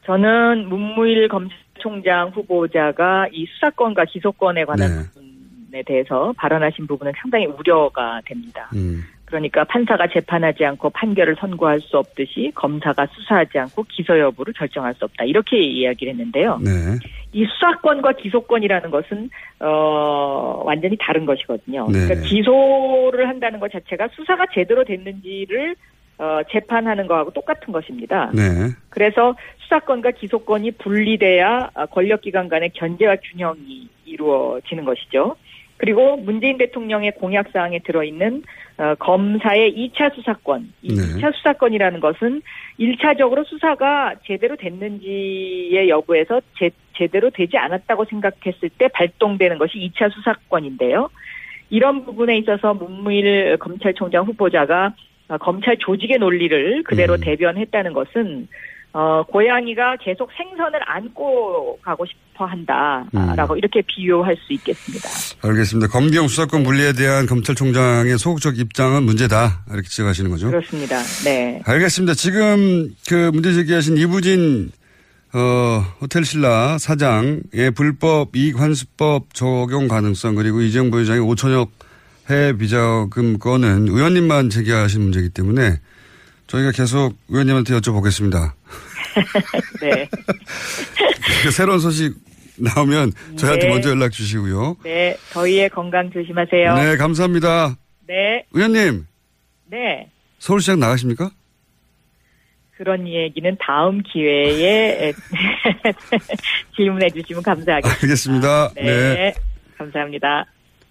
저는 0.07 0.69
문무일 0.69 1.29
검찰총장 1.29 2.31
후보자가 2.31 3.29
이 3.33 3.47
수사권과 3.47 4.07
기소권에 4.07 4.65
관한 4.65 4.89
네. 4.89 5.09
부분에 5.13 5.83
대해서 5.87 6.35
발언하신 6.37 6.89
부분은 6.89 7.13
상당히 7.21 7.47
우려가 7.47 8.21
됩니다. 8.25 8.69
음. 8.75 9.05
그러니까 9.31 9.63
판사가 9.65 10.09
재판하지 10.09 10.65
않고 10.65 10.91
판결을 10.91 11.37
선고할 11.39 11.81
수 11.81 11.97
없듯이 11.97 12.51
검사가 12.55 13.07
수사하지 13.07 13.59
않고 13.61 13.85
기소 13.85 14.19
여부를 14.19 14.53
결정할 14.53 14.93
수 14.95 15.05
없다. 15.05 15.25
이렇게 15.25 15.59
이야기를 15.59 16.13
했는데요. 16.13 16.59
네. 16.63 16.71
이 17.33 17.47
수사권과 17.47 18.13
기소권이라는 18.15 18.91
것은 18.91 19.31
어 19.61 20.63
완전히 20.65 20.97
다른 20.99 21.25
것이거든요. 21.27 21.87
네. 21.93 22.07
그러니까 22.07 22.27
기소를 22.27 23.29
한다는 23.29 23.61
것 23.61 23.71
자체가 23.71 24.09
수사가 24.09 24.47
제대로 24.53 24.85
됐는지를 24.85 25.77
어 26.19 26.41
재판하는 26.51 27.07
거하고 27.07 27.31
똑같은 27.31 27.73
것입니다. 27.73 28.33
네. 28.35 28.69
그래서 28.89 29.37
수사권과 29.61 30.11
기소권이 30.11 30.73
분리돼야 30.73 31.71
아, 31.73 31.87
권력 31.87 32.23
기관 32.23 32.49
간의 32.49 32.71
견제와 32.75 33.17
균형이 33.23 33.89
이루어지는 34.07 34.85
것이죠. 34.85 35.37
그리고 35.81 36.19
문재인 36.19 36.59
대통령의 36.59 37.13
공약 37.13 37.49
사항에 37.53 37.79
들어있는 37.79 38.43
어, 38.77 38.95
검사의 38.97 39.73
2차 39.75 40.15
수사권, 40.15 40.71
이 40.83 40.95
네. 40.95 41.01
2차 41.01 41.35
수사권이라는 41.37 42.01
것은 42.01 42.43
1차적으로 42.79 43.47
수사가 43.47 44.17
제대로 44.27 44.57
됐는지의 44.57 45.89
여부에서 45.89 46.43
제, 46.59 46.69
제대로 46.95 47.31
되지 47.31 47.57
않았다고 47.57 48.05
생각했을 48.05 48.69
때 48.77 48.89
발동되는 48.89 49.57
것이 49.57 49.79
2차 49.79 50.13
수사권인데요. 50.13 51.09
이런 51.71 52.05
부분에 52.05 52.37
있어서 52.39 52.75
문무일 52.75 53.57
검찰총장 53.57 54.27
후보자가 54.27 54.95
어, 55.29 55.39
검찰 55.39 55.79
조직의 55.79 56.19
논리를 56.19 56.83
그대로 56.83 57.15
음. 57.15 57.21
대변했다는 57.21 57.95
것은 57.95 58.49
어, 58.93 59.23
고양이가 59.23 59.97
계속 59.97 60.31
생선을 60.33 60.81
안고 60.85 61.79
가고 61.81 62.05
싶 62.05 62.19
어 62.41 62.47
한다라고 62.47 63.55
음. 63.55 63.59
이렇게 63.59 63.83
비유할 63.87 64.37
수 64.47 64.53
있겠습니다. 64.55 65.09
알겠습니다. 65.43 65.89
검경 65.89 66.27
수사권 66.29 66.63
분리에 66.63 66.95
대한 66.95 67.27
검찰총장의 67.27 68.19
소극적 68.19 68.59
입장은 68.59 69.03
문제다. 69.03 69.65
이렇게 69.71 69.89
지적하시는 69.89 70.31
거죠? 70.31 70.51
그렇습니다. 70.51 70.99
네. 71.25 71.61
알겠습니다. 71.65 72.15
지금 72.15 72.95
그 73.09 73.31
문제 73.33 73.53
제기하신 73.53 73.99
이부진 73.99 74.73
어, 75.33 75.85
호텔 76.01 76.25
신라 76.25 76.79
사장의 76.79 77.73
불법 77.77 78.35
이익 78.35 78.59
환수법 78.59 79.35
적용 79.35 79.87
가능성 79.87 80.35
그리고 80.35 80.63
이재용 80.63 80.91
부회장의 80.91 81.21
5천억 81.21 81.69
해외 82.29 82.57
비자금 82.57 83.39
건은 83.39 83.89
의원님만 83.89 84.51
제기하신 84.51 85.03
문제이기 85.03 85.29
때문에 85.31 85.79
저희가 86.47 86.73
계속 86.73 87.17
의원님한테 87.29 87.79
여쭤보겠습니다. 87.79 88.53
네. 89.81 90.09
그 91.43 91.51
새로운 91.51 91.79
소식 91.79 92.15
나오면 92.75 93.13
저희한테 93.37 93.67
네. 93.67 93.73
먼저 93.73 93.91
연락 93.91 94.13
주시고요. 94.13 94.77
네. 94.85 95.17
더위에 95.33 95.69
건강 95.69 96.11
조심하세요. 96.11 96.75
네, 96.75 96.97
감사합니다. 96.97 97.77
네. 98.07 98.45
의원님, 98.53 99.07
네. 99.67 100.11
서울시장 100.39 100.79
나가십니까? 100.81 101.31
그런 102.77 103.07
얘기는 103.07 103.57
다음 103.61 104.03
기회에 104.03 105.13
질문해 106.77 107.11
주시면 107.11 107.43
감사하겠습니다. 107.43 108.03
알겠습니다. 108.03 108.73
네. 108.75 108.83
네. 108.83 109.35
감사합니다. 109.77 110.47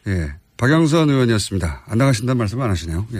예. 0.07 0.33
박영선 0.57 1.09
의원이었습니다. 1.09 1.83
안 1.87 1.97
나가신다는 1.97 2.37
말씀 2.37 2.61
안 2.61 2.69
하시네요. 2.69 3.07
예. 3.13 3.19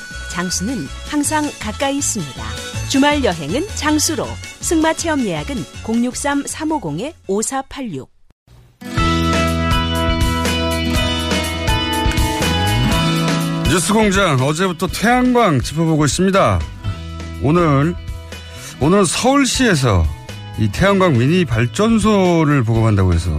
장수는 0.31 0.87
항상 1.09 1.43
가까이 1.59 1.97
있습니다. 1.97 2.43
주말 2.89 3.23
여행은 3.23 3.67
장수로. 3.75 4.25
승마 4.61 4.93
체험 4.93 5.21
예약은 5.21 5.57
063-350-5486. 5.83 8.07
뉴스 13.69 13.93
공장 13.93 14.41
어제부터 14.41 14.87
태양광 14.87 15.61
짚어보고 15.61 16.05
있습니다. 16.05 16.59
오늘 17.43 17.93
오늘 18.79 19.05
서울시에서 19.05 20.05
이 20.59 20.69
태양광 20.71 21.17
미니 21.17 21.45
발전소를 21.45 22.63
보급한다고 22.63 23.13
해서 23.13 23.29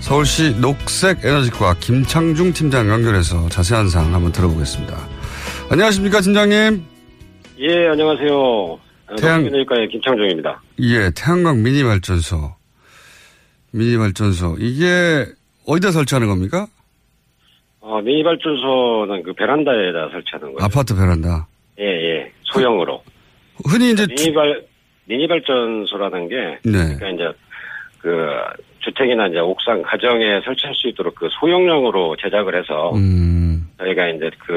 서울시 0.00 0.54
녹색에너지과 0.58 1.76
김창중 1.80 2.52
팀장 2.52 2.88
연결해서 2.88 3.48
자세한 3.48 3.88
사항 3.88 4.14
한번 4.14 4.30
들어보겠습니다. 4.30 5.15
안녕하십니까 5.70 6.20
팀장님? 6.20 6.82
예, 7.58 7.88
안녕하세요. 7.88 8.78
태양- 9.18 9.42
태양에너지과의 9.44 9.88
김창중입니다. 9.88 10.62
예, 10.80 11.10
태양광 11.14 11.62
미니 11.62 11.82
발전소. 11.82 12.54
미니 13.72 13.96
발전소. 13.98 14.56
이게 14.58 15.26
어디다 15.66 15.90
설치하는 15.90 16.28
겁니까? 16.28 16.66
어, 17.80 18.00
미니 18.00 18.22
발전소는 18.22 19.22
그 19.22 19.32
베란다에다 19.34 20.08
설치하는 20.12 20.54
거예요. 20.54 20.58
아파트 20.60 20.94
베란다. 20.94 21.46
예, 21.78 21.84
예. 21.84 22.32
소형으로. 22.44 23.02
흔히 23.68 23.92
이제 23.92 24.06
미니 24.06 24.32
발, 24.34 24.64
미니 25.06 25.26
발전소라는 25.28 26.28
게, 26.28 26.36
네. 26.64 26.96
그러니까 26.96 27.08
이제 27.10 27.38
그 27.98 28.10
주택이나 28.80 29.26
이제 29.28 29.38
옥상 29.38 29.82
가정에 29.82 30.40
설치할 30.44 30.74
수 30.74 30.88
있도록 30.88 31.14
그 31.16 31.28
소형용으로 31.40 32.16
제작을 32.20 32.56
해서 32.60 32.92
음, 32.94 33.66
저희가 33.78 34.08
이제 34.08 34.30
그 34.46 34.52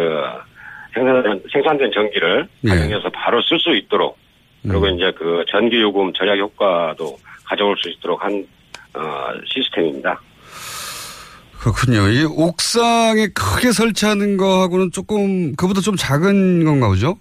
생산, 0.94 1.42
생산된 1.52 1.92
전기를 1.94 2.48
예. 2.66 2.70
활용해서 2.70 3.10
바로 3.10 3.42
쓸 3.42 3.60
수 3.60 3.76
있도록 3.76 4.18
그리고 4.64 4.88
음. 4.88 4.96
이제 4.96 5.12
그 5.18 5.44
전기 5.50 5.82
요금 5.82 6.12
절약 6.14 6.38
효과도 6.38 7.18
가져올 7.46 7.76
수 7.78 7.90
있도록 7.90 8.24
한 8.24 8.46
어, 8.94 9.02
시스템입니다. 9.46 10.20
그렇군요. 11.60 12.08
이 12.08 12.24
옥상에 12.26 13.28
크게 13.28 13.72
설치하는 13.72 14.38
거하고는 14.38 14.92
조금 14.92 15.56
그보다 15.56 15.82
좀 15.82 15.96
작은 15.96 16.64
건가 16.64 16.88
보죠? 16.88 17.18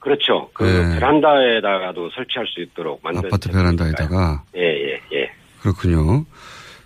그렇죠. 0.00 0.48
그 0.52 0.66
예. 0.66 0.94
베란다에다가도 0.94 2.10
설치할 2.10 2.46
수 2.46 2.60
있도록 2.60 3.00
만든 3.02 3.26
아파트 3.26 3.50
베란다에다가 3.50 4.42
예, 4.56 4.60
예, 4.62 5.00
예. 5.12 5.30
그렇군요. 5.60 6.24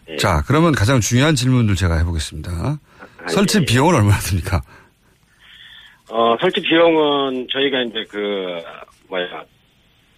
예. 0.08 0.16
자, 0.16 0.42
그러면 0.46 0.72
가장 0.72 1.00
중요한 1.00 1.34
질문들 1.34 1.76
제가 1.76 1.96
해보겠습니다. 1.98 2.78
설치 3.28 3.58
예, 3.58 3.60
예. 3.62 3.66
비용은 3.66 3.94
얼마나 3.94 4.18
듭니까? 4.18 4.62
어, 6.10 6.36
설치 6.40 6.60
비용은 6.60 7.46
저희가 7.50 7.82
이제 7.82 8.04
그 8.08 8.60
뭐야 9.08 9.44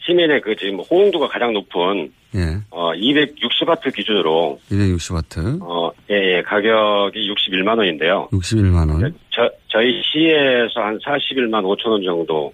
시민의 0.05 0.41
그 0.41 0.57
지금 0.57 0.81
호응도가 0.81 1.29
가장 1.29 1.53
높은 1.53 2.13
예, 2.35 2.57
어 2.71 2.93
260와트 2.95 3.95
기준으로 3.95 4.59
260와트, 4.71 5.61
어 5.63 5.93
예, 6.11 6.39
예 6.39 6.43
가격이 6.43 7.31
61만 7.31 7.77
원인데요. 7.79 8.29
61만 8.33 8.91
원. 8.91 9.15
저 9.31 9.49
저희 9.69 10.03
시에서 10.03 10.81
한 10.81 10.99
41만 10.99 11.63
5천 11.63 11.87
원 11.89 12.03
정도 12.03 12.53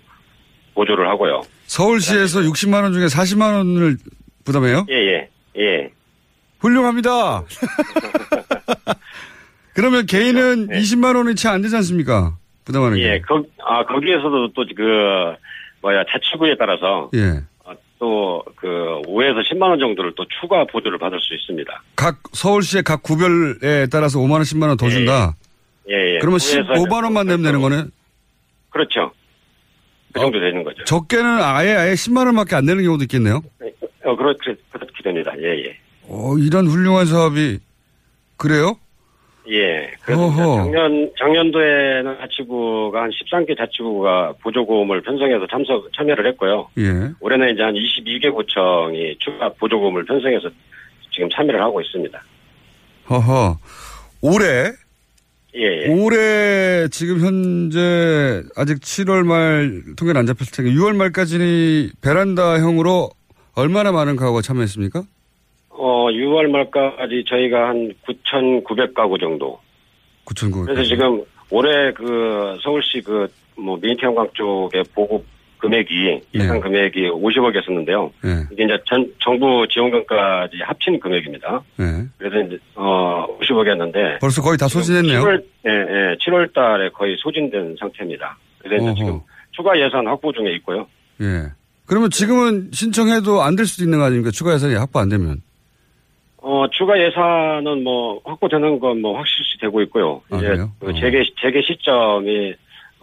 보조를 0.75 1.09
하고요. 1.09 1.43
서울시에서 1.67 2.41
60만 2.41 2.83
원 2.83 2.93
중에 2.93 3.07
40만 3.07 3.55
원을 3.57 3.97
부담해요? 4.45 4.87
예, 4.91 4.95
예, 4.95 5.29
예. 5.59 5.91
훌륭합니다. 6.61 7.45
그러면 9.75 10.07
개인은 10.07 10.69
20만 10.69 11.17
원이 11.17 11.35
채 11.37 11.49
안 11.49 11.63
되지 11.63 11.77
않습니까? 11.77 12.37
부담하는 12.69 12.99
게. 12.99 13.03
예, 13.15 13.21
거, 13.21 13.43
아, 13.65 13.83
거기에서도 13.87 14.53
또 14.53 14.65
그, 14.77 14.83
뭐야, 15.81 16.05
자치구에 16.13 16.57
따라서, 16.59 17.11
예. 17.15 17.41
또그 17.99 19.03
5에서 19.09 19.43
10만 19.51 19.63
원 19.71 19.79
정도를 19.81 20.13
또 20.17 20.25
추가 20.41 20.65
보조를 20.67 20.99
받을 20.99 21.19
수 21.19 21.35
있습니다. 21.35 21.83
각 21.97 22.21
서울시의 22.33 22.85
각 22.85 23.03
구별에 23.03 23.87
따라서 23.91 24.21
5만 24.21 24.33
원, 24.35 24.43
10만 24.43 24.69
원 24.69 24.77
더 24.77 24.89
준다. 24.89 25.35
예, 25.91 26.15
예. 26.15 26.19
그러면 26.21 26.39
9에서 26.39 26.75
15만 26.77 27.03
원만 27.05 27.27
내면 27.27 27.43
되는 27.43 27.61
거네. 27.61 27.85
그렇죠. 28.71 29.11
그 30.13 30.21
정도 30.21 30.39
되는 30.39 30.63
거죠. 30.63 30.85
적게는 30.85 31.43
아예 31.43 31.73
아예 31.75 31.93
10만 31.95 32.27
원밖에 32.27 32.55
안 32.55 32.67
되는 32.67 32.85
경우도 32.85 33.03
있겠네요. 33.05 33.43
어, 34.05 34.15
그렇게, 34.17 34.55
그렇게 34.71 35.03
됩니다. 35.03 35.33
예, 35.39 35.65
예. 35.65 35.77
어, 36.05 36.37
이런 36.39 36.69
훌륭한 36.69 37.05
사업이 37.07 37.59
그래요? 38.37 38.77
예. 39.51 39.91
그래서 40.03 40.27
어허. 40.27 40.57
작년, 40.57 41.11
작년도에는 41.19 42.17
자치구가 42.21 43.03
한 43.03 43.11
13개 43.11 43.57
자치구가 43.57 44.35
보조금을 44.43 45.01
편성해서 45.03 45.47
참석, 45.51 45.91
참여를 45.97 46.27
했고요. 46.29 46.69
예. 46.79 47.11
올해는 47.21 47.55
이제 47.55 47.63
한 47.63 47.75
22개 47.75 48.35
구청이 48.35 49.17
추가 49.19 49.49
보조금을 49.51 50.05
편성해서 50.05 50.51
지금 51.13 51.29
참여를 51.31 51.61
하고 51.63 51.81
있습니다. 51.81 52.23
허허. 53.11 53.57
올해 54.21 54.73
예, 55.57 55.85
예. 55.85 55.89
올해 55.89 56.89
지금 56.89 57.21
현재 57.21 58.43
아직 58.55 58.81
7월 58.81 59.25
말 59.25 59.83
통계는 59.97 60.21
안 60.21 60.27
잡혔을 60.27 60.53
텐데 60.53 60.73
6월 60.73 60.95
말까지는 60.95 61.91
베란다형으로 62.03 63.11
얼마나 63.55 63.91
많은 63.91 64.17
가구가 64.17 64.43
참여했습니까? 64.43 65.03
어, 65.79 66.07
6월 66.11 66.49
말까지 66.51 67.25
저희가 67.29 67.69
한 67.69 67.93
9,900가구 68.07 69.21
정도. 69.21 69.61
9,900. 70.25 70.67
그래서 70.67 70.83
지금 70.89 71.23
올해 71.51 71.93
그 71.93 72.57
서울시 72.63 73.01
그뭐 73.01 73.79
민태형광 73.81 74.29
쪽에 74.35 74.83
보급 74.95 75.25
금액이 75.59 76.21
예산 76.35 76.61
금액이 76.61 77.09
50억이었었는데요. 77.11 78.11
예. 78.27 78.47
이게 78.53 78.65
이제 78.65 78.79
전 78.87 79.13
정부 79.21 79.67
지원금까지 79.69 80.59
합친 80.63 81.01
금액입니다. 81.01 81.63
예. 81.81 81.85
그래서 82.17 82.47
이제 82.47 82.59
어 82.77 83.27
50억이었는데 83.41 84.21
벌써 84.21 84.41
거의 84.41 84.57
다 84.57 84.69
소진했네요. 84.69 85.21
7월 85.21 85.43
예, 85.67 85.71
예, 85.71 86.17
7월 86.25 86.53
달에 86.55 86.91
거의 86.91 87.17
소진된 87.19 87.77
상태입니다. 87.81 88.39
그래서 88.59 88.85
이제. 88.93 89.01
지금 89.03 89.21
추가 89.51 89.77
예산 89.81 90.07
확보 90.07 90.33
중에 90.33 90.53
있고요. 90.57 90.87
예. 91.21 91.49
그러면 91.87 92.11
지금은 92.11 92.69
신청해도 92.73 93.43
안 93.43 93.57
될 93.57 93.67
수도 93.67 93.83
있는 93.83 93.99
거 93.99 94.05
아닙니까? 94.05 94.31
추가 94.31 94.53
예산이 94.55 94.75
확보 94.77 95.01
안 95.01 95.09
되면. 95.09 95.43
어, 96.41 96.67
추가 96.71 96.99
예산은 96.99 97.83
뭐 97.83 98.21
확보되는 98.25 98.79
건 98.79 99.01
뭐 99.01 99.17
확실시 99.17 99.59
되고 99.61 99.81
있고요. 99.83 100.23
아, 100.31 100.37
이제 100.39 100.47
그래요? 100.47 100.71
그 100.81 100.93
재개 100.95 101.23
재개 101.43 101.61
시점이 101.63 102.55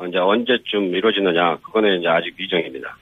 이제 0.10 0.18
언제쯤 0.18 0.96
이루어지느냐 0.96 1.58
그거는 1.58 2.00
이제 2.00 2.08
아직 2.08 2.34
미정입니다. 2.38 2.98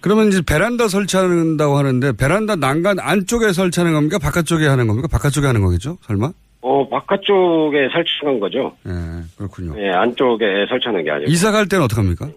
그러면 0.00 0.28
이제 0.28 0.40
베란다 0.46 0.88
설치한다고 0.88 1.76
하는데 1.76 2.12
베란다 2.16 2.56
난간 2.56 2.98
안쪽에 3.00 3.52
설치하는 3.52 3.92
겁니까? 3.94 4.18
바깥쪽에 4.18 4.66
하는 4.66 4.86
겁니까? 4.86 5.08
바깥쪽에 5.10 5.46
하는 5.46 5.60
거겠죠? 5.62 5.98
설마? 6.02 6.30
어, 6.62 6.88
바깥쪽에 6.88 7.88
설치한 7.92 8.38
거죠. 8.40 8.76
예, 8.86 8.92
그렇군요. 9.36 9.74
예, 9.82 9.90
안쪽에 9.90 10.66
설치하는 10.68 11.04
게 11.04 11.10
아니고. 11.10 11.30
이사 11.30 11.50
갈 11.52 11.68
때는 11.68 11.84
어떡합니까? 11.84 12.28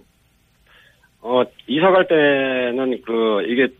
어, 1.21 1.43
이사 1.67 1.91
갈 1.91 2.07
때는 2.07 3.01
그 3.05 3.43
이게 3.47 3.67
그 3.67 3.75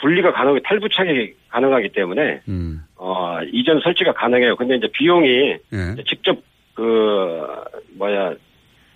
분리가 0.00 0.32
가능, 0.32 0.60
탈부착이 0.62 1.32
가능하기 1.48 1.90
때문에 1.90 2.40
음. 2.48 2.82
어, 2.96 3.38
이전 3.52 3.80
설치가 3.82 4.12
가능해요. 4.12 4.56
근데 4.56 4.76
이제 4.76 4.88
비용이 4.92 5.28
예. 5.28 5.92
이제 5.94 6.04
직접 6.08 6.36
그 6.74 7.46
뭐야 7.94 8.34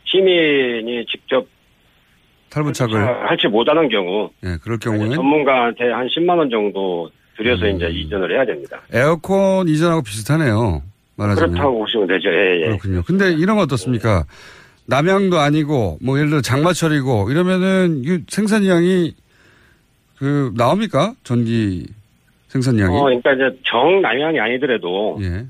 시민이 0.05 1.07
직접 1.07 1.47
탈부착을. 2.51 3.29
할지 3.29 3.47
못하는 3.49 3.89
경우 3.89 4.31
예, 4.45 4.57
그럴 4.63 4.79
경우는 4.79 5.13
전문가한테 5.13 5.91
한 5.91 6.09
10만 6.09 6.37
원 6.37 6.51
정도 6.51 7.11
들여서 7.37 7.65
음. 7.67 7.77
이제 7.77 7.87
이전을 7.89 8.33
해야 8.33 8.45
됩니다. 8.45 8.81
에어컨 8.93 9.69
이전하고 9.69 10.03
비슷하네요. 10.03 10.83
말하자면. 11.17 11.53
그렇다고 11.53 11.79
보시면 11.79 12.07
되죠. 12.09 12.29
예, 12.31 12.61
예. 12.63 12.67
그렇군요. 12.67 13.03
근데 13.07 13.31
이런 13.33 13.57
건 13.57 13.65
어떻습니까? 13.65 14.25
남양도 14.87 15.39
아니고 15.39 15.99
뭐 16.03 16.19
예를 16.19 16.31
들어 16.31 16.41
장마철이고 16.41 17.31
이러면은 17.31 18.03
이 18.05 18.19
생산량이 18.29 19.15
그 20.21 20.53
나옵니까? 20.55 21.15
전기 21.25 21.87
생산량이? 22.49 22.95
어, 22.95 23.05
그러니까 23.05 23.33
이제 23.33 23.59
정남향이 23.65 24.39
아니더라도 24.39 25.19
예. 25.23 25.47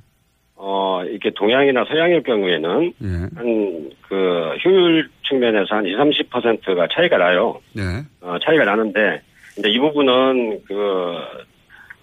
어, 0.54 1.02
이렇게 1.04 1.30
동양이나 1.30 1.84
서양일 1.86 2.22
경우에는 2.22 2.92
예. 3.02 3.06
한그 3.34 4.56
효율 4.64 5.10
측면에서 5.28 5.74
한 5.74 5.86
20, 5.86 6.30
30%가 6.30 6.86
차이가 6.92 7.18
나요. 7.18 7.60
네. 7.72 7.82
어, 8.20 8.38
차이가 8.44 8.64
나는데 8.64 9.22
이제 9.58 9.68
이 9.68 9.78
부분은 9.80 10.60
그 10.66 11.16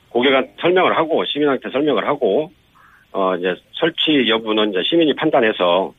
고객한테 0.09 0.55
설명을 0.59 0.97
하고 0.97 1.23
시민한테 1.23 1.69
설명을 1.69 2.05
하고 2.05 2.51
어 3.13 3.37
이제 3.37 3.55
설치 3.79 4.27
여부는 4.27 4.71
이제 4.71 4.83
시민이 4.83 5.15
판단해서 5.15 5.93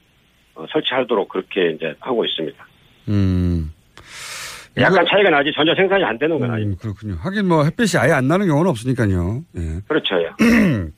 어, 0.55 0.67
설치하도록 0.71 1.31
그렇게 1.31 1.71
이제 1.71 1.95
하고 2.01 2.27
있습니다. 2.27 2.67
음. 3.09 3.48
약간 4.81 5.05
차이가 5.09 5.31
나지 5.31 5.51
전혀 5.55 5.75
생산이 5.75 6.05
안 6.05 6.19
되는 6.19 6.39
건 6.39 6.49
음, 6.51 6.55
아닙니다. 6.55 6.81
그렇군요. 6.83 7.17
하긴 7.21 7.47
뭐 7.47 7.65
햇빛이 7.65 8.01
아예 8.01 8.13
안 8.13 8.29
나는 8.29 8.47
경우는 8.47 8.71
없으니까요. 8.71 9.43
예. 9.57 9.81
그렇죠. 9.89 10.15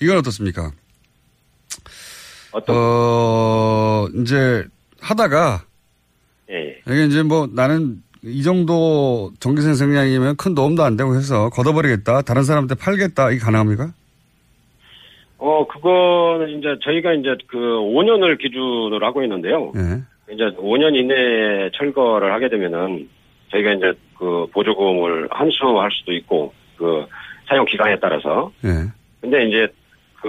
이건 0.00 0.18
어떻습니까? 0.18 0.70
어떤 2.52 2.74
어, 2.76 4.06
이제 4.22 4.64
하다가 5.00 5.64
예. 6.50 6.80
이게 6.86 7.04
이제 7.04 7.22
뭐 7.22 7.48
나는 7.52 8.02
이 8.22 8.42
정도 8.42 9.30
전기 9.38 9.62
생산량이면 9.62 10.36
큰 10.36 10.54
도움도 10.54 10.82
안 10.82 10.96
되고 10.96 11.14
해서 11.14 11.50
걷어버리겠다. 11.50 12.22
다른 12.22 12.42
사람한테 12.42 12.74
팔겠다. 12.74 13.30
이게 13.30 13.38
가능합니까? 13.40 13.92
어 15.40 15.66
그거는 15.68 16.58
이제 16.58 16.68
저희가 16.82 17.12
이제 17.12 17.36
그 17.46 17.56
5년을 17.56 18.38
기준으로 18.38 19.06
하고 19.06 19.22
있는데요. 19.22 19.72
예. 19.76 20.02
이제 20.30 20.44
5년 20.56 20.94
이내에 20.94 21.70
철거를 21.74 22.32
하게 22.32 22.48
되면은 22.48 23.08
저희가 23.50 23.72
이제 23.72 23.92
그 24.18 24.46
보조금을 24.52 25.28
환수할 25.30 25.90
수도 25.92 26.12
있고 26.12 26.52
그 26.76 27.06
사용 27.46 27.64
기간에 27.64 27.98
따라서 28.00 28.52
예. 28.64 28.68
근데 29.20 29.46
이제 29.48 29.68
그 30.20 30.28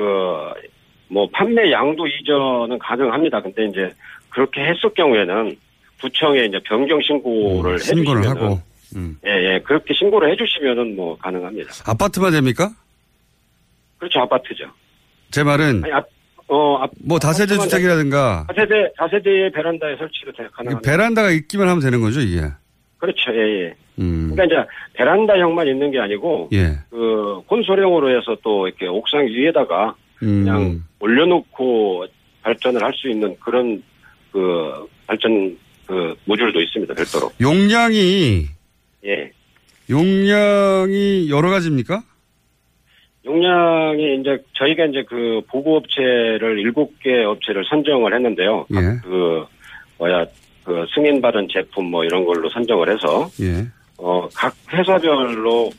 뭐 1.10 1.28
판매 1.32 1.72
양도 1.72 2.08
이전은 2.08 2.80
가능합니다. 2.80 3.42
근데 3.42 3.66
이제 3.66 3.92
그렇게 4.30 4.62
했을 4.62 4.90
경우에는 4.94 5.56
구청에 6.00 6.46
이제 6.46 6.60
변경 6.64 7.02
신고를 7.02 7.74
음, 7.74 7.78
신고를 7.78 8.22
해주시면은 8.22 8.42
하고. 8.42 8.62
음. 8.96 9.18
예, 9.26 9.30
예. 9.56 9.60
그렇게 9.60 9.94
신고를 9.94 10.32
해주시면은 10.32 10.96
뭐 10.96 11.18
가능합니다. 11.18 11.72
아파트만 11.86 12.32
됩니까? 12.32 12.70
그렇죠. 13.98 14.20
아파트죠. 14.22 14.66
제 15.32 15.44
말은 15.44 15.84
아니, 15.84 15.92
앞, 15.92 16.08
어, 16.50 16.78
앞, 16.82 16.92
뭐 17.06 17.20
다세대 17.20 17.58
주택이라든가 17.58 18.48
4세대, 18.50 18.96
4세대의 18.98 19.54
베란다에 19.54 19.96
설치도 19.98 20.32
돼- 20.34 20.48
가능합니다. 20.54 20.82
베란다가 20.92 21.30
있기만 21.32 21.68
하면 21.68 21.80
되는 21.82 22.02
거죠, 22.02 22.20
이게. 22.22 22.42
그렇죠. 22.98 23.32
예, 23.34 23.66
예. 23.66 23.74
음. 24.00 24.32
그러니까 24.34 24.46
이제 24.46 24.70
베란다형만 24.94 25.68
있는 25.68 25.92
게 25.92 26.00
아니고 26.00 26.50
예. 26.54 26.78
그 26.90 27.42
콘솔형으로 27.48 28.10
해서 28.18 28.36
또 28.44 28.68
이렇게 28.68 28.88
옥상 28.88 29.26
위에다가 29.28 29.96
그냥 30.18 30.62
음. 30.62 30.86
올려놓고 31.00 32.06
발전을 32.42 32.82
할 32.84 32.94
수 32.94 33.10
있는 33.10 33.36
그런 33.40 33.82
그 34.32 34.88
발전 35.08 35.58
그 35.86 36.16
모듈도 36.26 36.60
있습니다. 36.62 36.94
별도로. 36.94 37.32
용량이 37.40 38.46
예. 39.06 39.32
용량이 39.90 41.30
여러 41.30 41.50
가지입니까? 41.50 42.04
용량이 43.26 44.20
이제 44.22 44.38
저희가 44.54 44.86
이제 44.86 45.04
그 45.08 45.42
보고 45.50 45.78
업체를 45.78 46.60
일곱 46.60 46.98
개 47.00 47.24
업체를 47.24 47.66
선정을 47.70 48.14
했는데요. 48.14 48.66
예. 48.72 48.76
그 49.04 49.46
뭐야 49.98 50.26
그 50.64 50.86
승인받은 50.96 51.48
제품 51.52 51.86
뭐 51.92 52.04
이런 52.06 52.26
걸로 52.26 52.50
선정을 52.50 52.90
해서 52.92 53.30
예. 53.42 53.66
어각 53.98 54.56
회사별로 54.72 55.70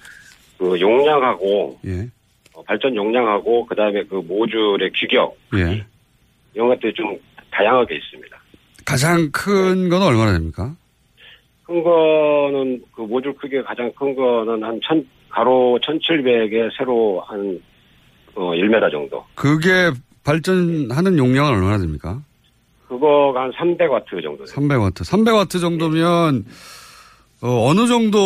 그 0.59 0.79
용량하고 0.79 1.79
예. 1.87 2.09
어, 2.53 2.63
발전 2.65 2.95
용량하고 2.95 3.65
그다음에 3.67 4.03
그 4.05 4.17
모듈의 4.17 4.91
규격 4.95 5.37
예. 5.57 5.85
이런 6.55 6.69
것들이 6.69 6.93
좀 6.95 7.17
다양하게 7.51 7.97
있습니다. 7.97 8.37
가장 8.85 9.31
큰 9.33 9.89
건 9.89 10.03
얼마나 10.03 10.33
됩니까? 10.33 10.75
큰 11.65 11.83
거는 11.83 12.83
그 12.93 13.03
모듈 13.03 13.35
크기가 13.37 13.63
가장 13.63 13.91
큰 13.99 14.15
거는 14.15 14.63
한 14.63 14.79
천, 14.83 15.07
가로 15.31 15.79
1700에 15.83 16.71
세로 16.77 17.23
한 17.27 17.61
어, 18.35 18.53
1m 18.53 18.91
정도. 18.91 19.25
그게 19.35 19.91
발전하는 20.25 21.19
용량은 21.19 21.51
얼마나 21.53 21.79
됩니까? 21.79 22.21
그거가 22.89 23.43
한 23.43 23.53
300와트 23.53 24.23
정도. 24.23 24.45
300와트. 24.45 25.03
300와트 25.03 25.61
정도면 25.61 26.45
어, 27.43 27.73
느 27.75 27.87
정도 27.87 28.19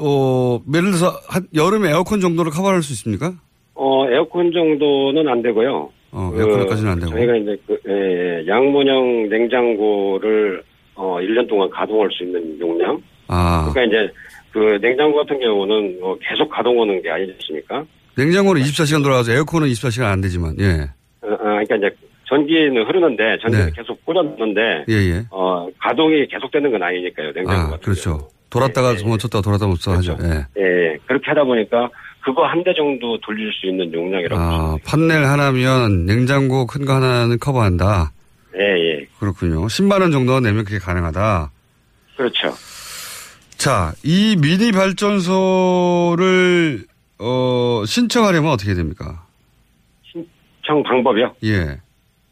어, 0.00 0.60
예를 0.74 0.92
들어서 0.92 1.18
한 1.28 1.46
여름 1.54 1.84
에어컨 1.84 2.20
정도를 2.20 2.50
커버할 2.52 2.82
수 2.82 2.92
있습니까? 2.92 3.34
어, 3.74 4.08
에어컨 4.08 4.52
정도는 4.52 5.28
안 5.28 5.42
되고요. 5.42 5.90
어, 6.12 6.30
그 6.30 6.40
에어컨까지는 6.40 6.92
안 6.92 7.00
되고. 7.00 7.10
저희가 7.10 7.36
이제 7.36 7.56
그, 7.66 7.78
예, 7.88 8.42
예, 8.42 8.46
양문형 8.46 9.28
냉장고를 9.28 10.62
어, 10.94 11.16
1년 11.20 11.48
동안 11.48 11.68
가동할 11.70 12.08
수 12.12 12.22
있는 12.22 12.58
용량. 12.60 13.00
아, 13.26 13.68
그러니까 13.72 13.98
이제 13.98 14.12
그 14.54 14.78
냉장고 14.80 15.16
같은 15.18 15.38
경우는 15.40 15.98
뭐 16.00 16.16
계속 16.22 16.48
가동하는 16.48 17.02
게 17.02 17.10
아니지 17.10 17.32
않습니까? 17.40 17.84
냉장고는 18.16 18.62
24시간 18.62 19.02
돌아가서 19.02 19.32
에어컨은 19.32 19.66
24시간 19.68 20.04
안 20.04 20.20
되지만, 20.20 20.54
예. 20.60 20.88
어, 21.22 21.32
어, 21.32 21.36
그러니까 21.38 21.74
이제 21.76 21.90
전기는 22.28 22.86
흐르는데 22.86 23.38
전기는 23.42 23.66
네. 23.66 23.72
계속 23.76 24.02
꽂았는데 24.04 24.84
예, 24.88 24.94
예. 24.94 25.24
어 25.30 25.66
가동이 25.80 26.26
계속되는 26.28 26.70
건 26.70 26.82
아니니까요. 26.82 27.32
냉장고 27.32 27.74
아, 27.74 27.78
그렇죠. 27.78 28.28
돌았다가 28.50 28.94
멈췄다가 29.04 29.42
돌았다 29.42 29.66
멈췄다 29.66 29.98
하죠. 29.98 30.16
예. 30.22 30.46
예, 30.56 30.62
예. 30.92 30.96
그렇게 31.06 31.24
하다 31.26 31.42
보니까 31.44 31.90
그거 32.24 32.46
한 32.46 32.62
대 32.62 32.72
정도 32.74 33.18
돌릴 33.20 33.52
수 33.52 33.66
있는 33.66 33.92
용량이라고. 33.92 34.40
아, 34.40 34.76
판넬 34.86 35.24
하나면 35.26 36.06
냉장고 36.06 36.66
큰 36.66 36.86
거 36.86 36.94
하나는 36.94 37.38
커버한다. 37.40 38.12
예, 38.56 38.62
예. 38.62 39.06
그렇군요. 39.18 39.66
10만 39.66 40.00
원 40.00 40.12
정도 40.12 40.38
내면 40.40 40.64
그게 40.64 40.78
가능하다. 40.78 41.50
그렇죠. 42.16 42.54
자, 43.64 43.94
이 44.04 44.36
미니 44.36 44.72
발전소를 44.72 45.24
어, 47.18 47.82
신청하려면 47.86 48.50
어떻게 48.52 48.74
됩니까? 48.74 49.24
신청 50.02 50.82
방법이요? 50.82 51.34
예. 51.44 51.80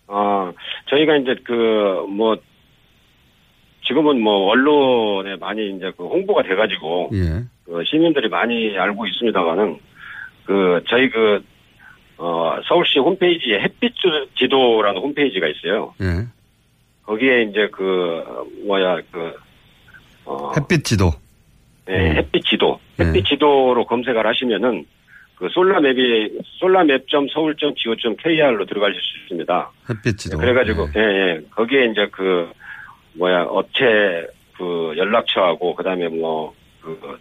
아, 0.08 0.52
저희가 0.90 1.16
이제 1.16 1.36
그, 1.42 2.04
뭐, 2.10 2.36
지금은 3.86 4.20
뭐, 4.20 4.50
언론에 4.50 5.36
많이 5.36 5.74
이제 5.74 5.90
그 5.96 6.04
홍보가 6.04 6.42
돼가지고, 6.42 7.12
예. 7.14 7.44
그 7.64 7.82
시민들이 7.86 8.28
많이 8.28 8.76
알고 8.76 9.06
있습니다만은, 9.06 9.78
그, 10.44 10.84
저희 10.90 11.08
그, 11.08 11.42
어, 12.18 12.58
서울시 12.68 12.98
홈페이지에 12.98 13.58
햇빛 13.60 13.94
지도라는 14.36 15.00
홈페이지가 15.00 15.46
있어요. 15.48 15.94
예. 16.02 16.26
거기에 17.04 17.44
이제 17.44 17.68
그, 17.72 18.22
뭐야, 18.66 19.00
그, 19.10 19.32
어, 20.24 20.52
햇빛 20.56 20.84
지도. 20.84 21.12
네, 21.86 22.14
햇빛 22.16 22.44
지도. 22.44 22.80
예. 23.00 23.04
햇빛 23.04 23.24
지도로 23.26 23.86
검색을 23.86 24.26
하시면은, 24.26 24.84
그 25.36 25.48
솔라맵이, 25.50 26.38
솔라맵.서울.go.kr로 26.60 28.66
들어가실 28.66 29.00
수 29.00 29.18
있습니다. 29.22 29.70
햇빛 29.90 30.18
지도. 30.18 30.38
그래가지고, 30.38 30.88
예, 30.96 31.00
예. 31.00 31.40
거기에 31.50 31.86
이제 31.86 32.06
그, 32.12 32.50
뭐야, 33.14 33.42
업체 33.44 34.26
그 34.56 34.92
연락처하고, 34.96 35.74
그 35.74 35.82
다음에 35.82 36.06
뭐, 36.08 36.54
그, 36.80 37.18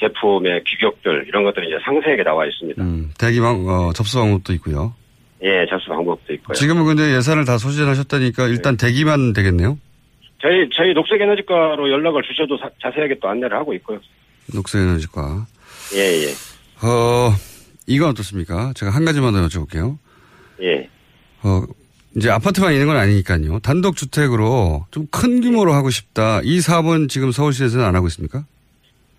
제품의 0.00 0.64
규격들, 0.66 1.26
이런 1.28 1.44
것들이 1.44 1.68
이제 1.68 1.76
상세하게 1.84 2.22
나와 2.22 2.46
있습니다. 2.46 2.82
음, 2.82 3.10
대기 3.18 3.38
방, 3.40 3.66
어, 3.68 3.92
접수 3.92 4.18
방법도 4.18 4.54
있고요. 4.54 4.94
예, 5.42 5.66
접수 5.68 5.90
방법도 5.90 6.32
있고요. 6.34 6.54
지금은 6.54 6.86
근데 6.86 7.14
예산을 7.16 7.44
다 7.44 7.58
소진하셨다니까 7.58 8.46
일단 8.48 8.78
대기만 8.78 9.34
되겠네요? 9.34 9.76
저희, 10.42 10.68
저희 10.74 10.92
녹색에너지과로 10.94 11.90
연락을 11.90 12.22
주셔도 12.22 12.56
사- 12.58 12.70
자세하게 12.82 13.18
또 13.20 13.28
안내를 13.28 13.56
하고 13.56 13.74
있고요. 13.74 13.98
녹색에너지과. 14.54 15.46
예, 15.94 15.98
예. 16.24 16.28
어, 16.86 17.32
이건 17.86 18.10
어떻습니까? 18.10 18.72
제가 18.74 18.90
한 18.92 19.04
가지만 19.04 19.32
더 19.32 19.46
여쭤볼게요. 19.46 19.98
예. 20.62 20.88
어, 21.42 21.62
이제 22.16 22.30
아파트만 22.30 22.72
있는 22.72 22.86
건 22.86 22.96
아니니까요. 22.96 23.58
단독주택으로 23.60 24.86
좀 24.90 25.06
큰 25.10 25.40
규모로 25.40 25.72
하고 25.74 25.90
싶다. 25.90 26.40
이 26.42 26.60
사업은 26.60 27.08
지금 27.08 27.32
서울시에서는 27.32 27.84
안 27.84 27.94
하고 27.94 28.06
있습니까? 28.08 28.44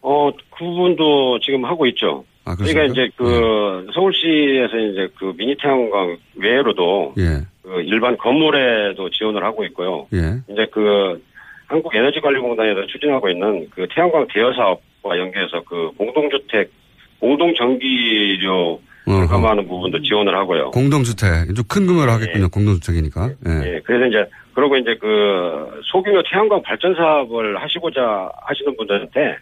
어, 0.02 0.32
그분도 0.58 1.40
지금 1.42 1.64
하고 1.66 1.86
있죠. 1.88 2.26
아, 2.44 2.56
그렇습니까? 2.56 2.92
이제 2.92 3.10
그 3.16 3.86
서울시에서 3.94 4.78
이제 4.78 5.08
그 5.20 5.34
미니 5.38 5.56
태양광 5.62 6.18
외로도 6.36 7.14
예, 7.20 7.46
그 7.64 7.82
일반 7.82 8.18
건물에도 8.18 9.10
지원을 9.10 9.44
하고 9.44 9.64
있고요. 9.66 10.08
예. 10.14 10.42
이제 10.52 10.66
그 10.72 11.22
한국에너지관리공단에서 11.68 12.88
추진하고 12.88 13.30
있는 13.30 13.68
그 13.70 13.88
태양광 13.94 14.28
대여 14.28 14.54
사업과 14.54 15.18
연계해서 15.18 15.64
그 15.64 15.92
공동주택 15.98 16.72
공동 17.20 17.54
전기료 17.56 18.82
절감하는 19.06 19.68
부분도 19.68 20.02
지원을 20.02 20.36
하고요. 20.36 20.72
공동주택. 20.72 21.56
좀큰 21.56 21.88
규모로 21.88 22.12
하겠군요. 22.12 22.50
공동주택이니까. 22.50 23.30
예. 23.48 23.76
예, 23.76 23.80
그래서 23.84 24.08
이제 24.08 24.26
그러고 24.54 24.78
이제 24.78 24.96
그 25.00 25.82
소규모 25.86 26.22
태양광 26.30 26.62
발전 26.62 26.94
사업을 26.96 27.62
하시고자 27.62 28.32
하시는 28.44 28.76
분들한테 28.76 29.38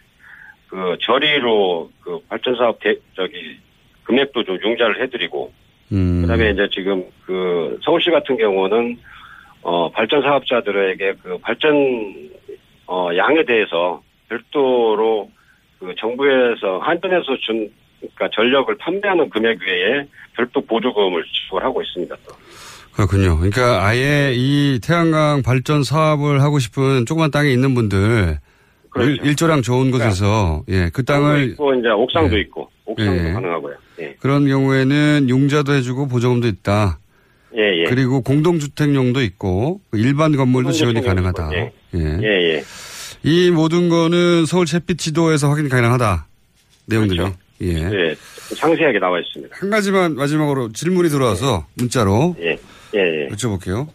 그 0.68 0.96
저리로 1.00 1.90
그 2.00 2.20
발전 2.28 2.54
사업 2.56 2.78
대, 2.80 2.94
저기 3.16 3.58
금액도 4.04 4.44
좀 4.44 4.58
융자를 4.62 5.02
해드리고 5.02 5.52
음. 5.92 6.22
그다음에 6.22 6.50
이제 6.50 6.68
지금 6.72 7.04
그 7.26 7.78
서울시 7.82 8.10
같은 8.10 8.36
경우는 8.36 8.98
어 9.62 9.90
발전 9.90 10.22
사업자들에게 10.22 11.14
그 11.22 11.38
발전 11.38 12.30
어 12.86 13.08
양에 13.16 13.44
대해서 13.44 14.02
별도로 14.28 15.30
그 15.78 15.94
정부에서 15.98 16.78
한전에서 16.78 17.36
준 17.40 17.70
그러니까 18.00 18.28
전력을 18.32 18.74
판매하는 18.78 19.28
금액 19.28 19.58
외에 19.60 20.06
별도 20.34 20.60
보조금을 20.62 21.22
지급을 21.24 21.62
하고 21.64 21.82
있습니다. 21.82 22.16
또. 22.26 22.34
그렇군요. 22.92 23.36
그러니까 23.36 23.86
아예 23.86 24.32
이 24.34 24.80
태양광 24.82 25.42
발전 25.42 25.82
사업을 25.82 26.42
하고 26.42 26.58
싶은 26.58 27.06
조그만 27.06 27.30
땅에 27.30 27.50
있는 27.50 27.74
분들 27.74 28.38
일, 28.96 29.18
일조량 29.24 29.62
좋은 29.62 29.90
곳에서 29.90 30.64
예, 30.68 30.90
그 30.92 31.04
땅을 31.04 31.50
있고 31.50 31.74
이제 31.74 31.88
옥상도 31.88 32.36
예. 32.36 32.40
있고 32.40 32.68
옥상도 32.86 33.28
예. 33.28 33.32
가능하고요. 33.32 33.74
예. 34.00 34.16
그런 34.20 34.46
경우에는 34.48 35.26
융자도 35.28 35.72
해주고 35.74 36.08
보조금도 36.08 36.48
있다. 36.48 36.98
예, 37.56 37.80
예. 37.80 37.84
그리고 37.84 38.20
공동주택용도 38.22 39.22
있고 39.22 39.80
일반 39.92 40.36
건물도 40.36 40.72
지원이 40.72 41.02
가능하다. 41.02 41.46
있고, 41.52 41.72
예. 41.96 42.18
예, 42.22 42.54
예. 42.56 42.64
이 43.22 43.50
모든 43.50 43.88
거는 43.88 44.46
서울 44.46 44.66
햇빛 44.72 44.98
지도에서 44.98 45.48
확인 45.50 45.68
가능하다. 45.68 46.26
내용들이. 46.86 47.18
그렇죠. 47.18 47.36
예. 47.62 47.74
예. 47.74 48.14
상세하게 48.56 48.98
나와 48.98 49.18
있습니다. 49.20 49.54
한 49.58 49.70
가지만 49.70 50.14
마지막으로 50.14 50.72
질문이 50.72 51.08
들어와서 51.10 51.66
문자로 51.74 52.36
예. 52.40 52.56
예, 52.94 52.98
예. 52.98 53.28
여쭤볼게요. 53.34 53.86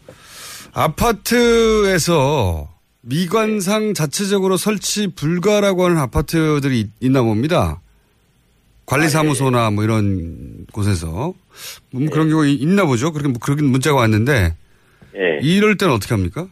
아파트에서 0.73 2.69
미관상 3.01 3.93
자체적으로 3.93 4.57
설치 4.57 5.07
불가라고 5.07 5.85
하는 5.85 5.97
아파트들이 5.97 6.79
있- 6.79 6.89
있나 7.01 7.21
봅니다. 7.21 7.79
관리사무소나 8.85 9.71
뭐 9.71 9.83
이런 9.83 10.65
곳에서. 10.71 11.33
뭐 11.91 12.09
그런 12.11 12.29
경우 12.29 12.45
이- 12.45 12.53
있나 12.53 12.85
보죠. 12.85 13.11
그렇게 13.11 13.29
뭐 13.29 13.39
그렇게 13.41 13.63
문자가 13.63 13.97
왔는데 14.01 14.53
예. 15.15 15.39
이럴 15.41 15.77
때는 15.77 15.93
어떻게 15.93 16.13
합니까? 16.13 16.47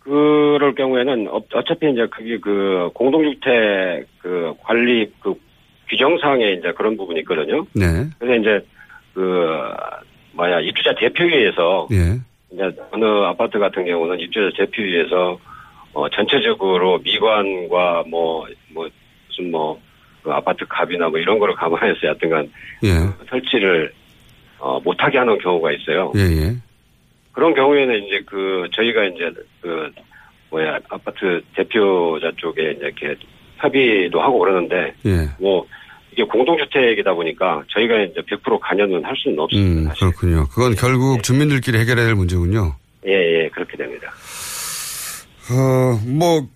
그럴 0.00 0.74
경우에는 0.74 1.28
어- 1.28 1.42
어차피 1.54 1.90
이제 1.90 2.06
그게 2.10 2.38
그 2.38 2.90
공동주택 2.94 4.06
그 4.18 4.54
관리 4.62 5.10
그 5.20 5.34
규정상에 5.88 6.52
이제 6.52 6.72
그런 6.76 6.96
부분이 6.96 7.20
있거든요. 7.20 7.66
네. 7.72 8.06
그래서 8.18 8.40
이제 8.40 8.66
그 9.14 9.46
뭐야 10.32 10.60
입주자 10.60 10.94
대표위에서 10.94 11.88
예. 11.92 12.18
이제 12.52 12.62
어느 12.92 13.04
아파트 13.24 13.58
같은 13.58 13.84
경우는 13.84 14.20
입주자 14.20 14.50
대표위에서 14.56 15.38
어 15.94 16.08
전체적으로 16.10 16.98
미관과 16.98 18.04
뭐 18.08 18.46
뭐 18.72 18.88
무슨 19.28 19.50
뭐 19.50 19.80
그 20.28 20.34
아파트 20.34 20.66
값이나 20.68 21.08
뭐 21.08 21.18
이런 21.18 21.38
거를 21.38 21.54
감안해서 21.54 22.06
여튼간 22.08 22.52
예. 22.84 22.90
설치를 23.30 23.90
어 24.58 24.78
못하게 24.80 25.16
하는 25.16 25.38
경우가 25.38 25.72
있어요. 25.72 26.12
예, 26.16 26.20
예. 26.20 26.56
그런 27.32 27.54
경우에는 27.54 28.04
이제 28.04 28.20
그 28.26 28.68
저희가 28.74 29.04
이제 29.04 29.32
그 29.62 29.90
뭐야 30.50 30.80
아파트 30.90 31.40
대표자 31.54 32.30
쪽에 32.36 32.72
이제 32.72 32.86
이렇게 32.86 33.16
협의도 33.56 34.20
하고 34.20 34.40
그러는데 34.40 34.92
예. 35.06 35.28
뭐 35.40 35.66
이게 36.12 36.24
공동주택이다 36.24 37.14
보니까 37.14 37.62
저희가 37.68 38.02
이제 38.02 38.20
100% 38.20 38.58
관여는 38.60 39.04
할 39.04 39.16
수는 39.16 39.38
없습니다. 39.38 39.90
음, 39.90 39.94
그렇군요. 39.98 40.46
그건 40.48 40.74
결국 40.74 41.22
주민들끼리 41.22 41.78
해결해야 41.78 42.06
될 42.06 42.14
문제군요. 42.14 42.74
예, 43.06 43.12
예, 43.12 43.48
그렇게 43.48 43.76
됩니다. 43.76 44.12
어, 45.50 46.00
뭐, 46.06 46.46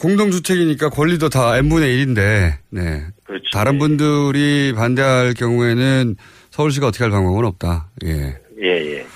공동주택이니까 0.00 0.90
권리도 0.90 1.28
다 1.28 1.56
n분의 1.58 1.96
1인데, 1.96 2.54
네. 2.70 3.06
그렇죠. 3.24 3.44
다른 3.52 3.78
분들이 3.78 4.72
반대할 4.74 5.34
경우에는 5.34 6.16
서울시가 6.50 6.88
어떻게 6.88 7.04
할 7.04 7.10
방법은 7.10 7.44
없다. 7.44 7.90
예. 8.04 8.38
예, 8.62 8.96
예. 8.96 9.06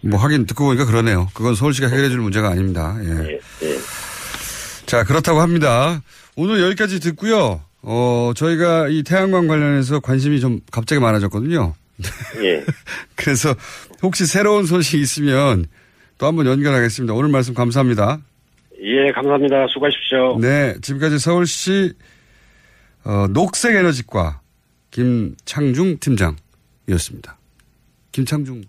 뭐 0.00 0.18
하긴 0.20 0.46
듣고 0.46 0.66
보니까 0.66 0.84
그러네요. 0.84 1.28
그건 1.34 1.54
서울시가 1.54 1.88
해결해 1.88 2.08
줄 2.08 2.20
문제가 2.20 2.48
아닙니다. 2.48 2.96
예. 3.02 3.40
예. 3.66 3.78
자, 4.86 5.04
그렇다고 5.04 5.40
합니다. 5.40 6.02
오늘 6.36 6.62
여기까지 6.62 7.00
듣고요. 7.00 7.62
어, 7.82 8.32
저희가 8.34 8.88
이 8.88 9.02
태양광 9.02 9.46
관련해서 9.46 10.00
관심이 10.00 10.40
좀 10.40 10.60
갑자기 10.70 11.00
많아졌거든요. 11.00 11.74
예. 12.42 12.64
그래서 13.16 13.54
혹시 14.02 14.26
새로운 14.26 14.66
소식 14.66 15.00
있으면 15.00 15.66
또 16.16 16.26
한번 16.26 16.46
연결하겠습니다. 16.46 17.12
오늘 17.14 17.28
말씀 17.30 17.54
감사합니다. 17.54 18.18
예, 18.80 19.10
감사합니다. 19.12 19.66
수고하십시오. 19.68 20.38
네, 20.40 20.74
지금까지 20.80 21.18
서울시 21.18 21.92
어, 23.04 23.26
녹색에너지과 23.30 24.40
김창중 24.90 25.98
팀장이었습니다. 25.98 27.38
김창중. 28.12 28.62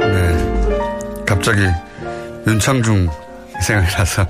네, 0.00 1.24
갑자기 1.24 1.60
윤창중 2.46 3.08
생각이 3.62 3.92
나서. 3.96 4.26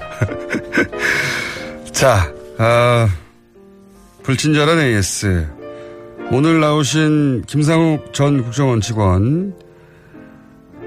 자, 1.92 2.32
어, 2.58 3.23
불친절한 4.24 4.80
AS. 4.80 5.46
오늘 6.32 6.58
나오신 6.58 7.42
김상욱 7.46 8.14
전 8.14 8.42
국정원 8.42 8.80
직원에 8.80 9.52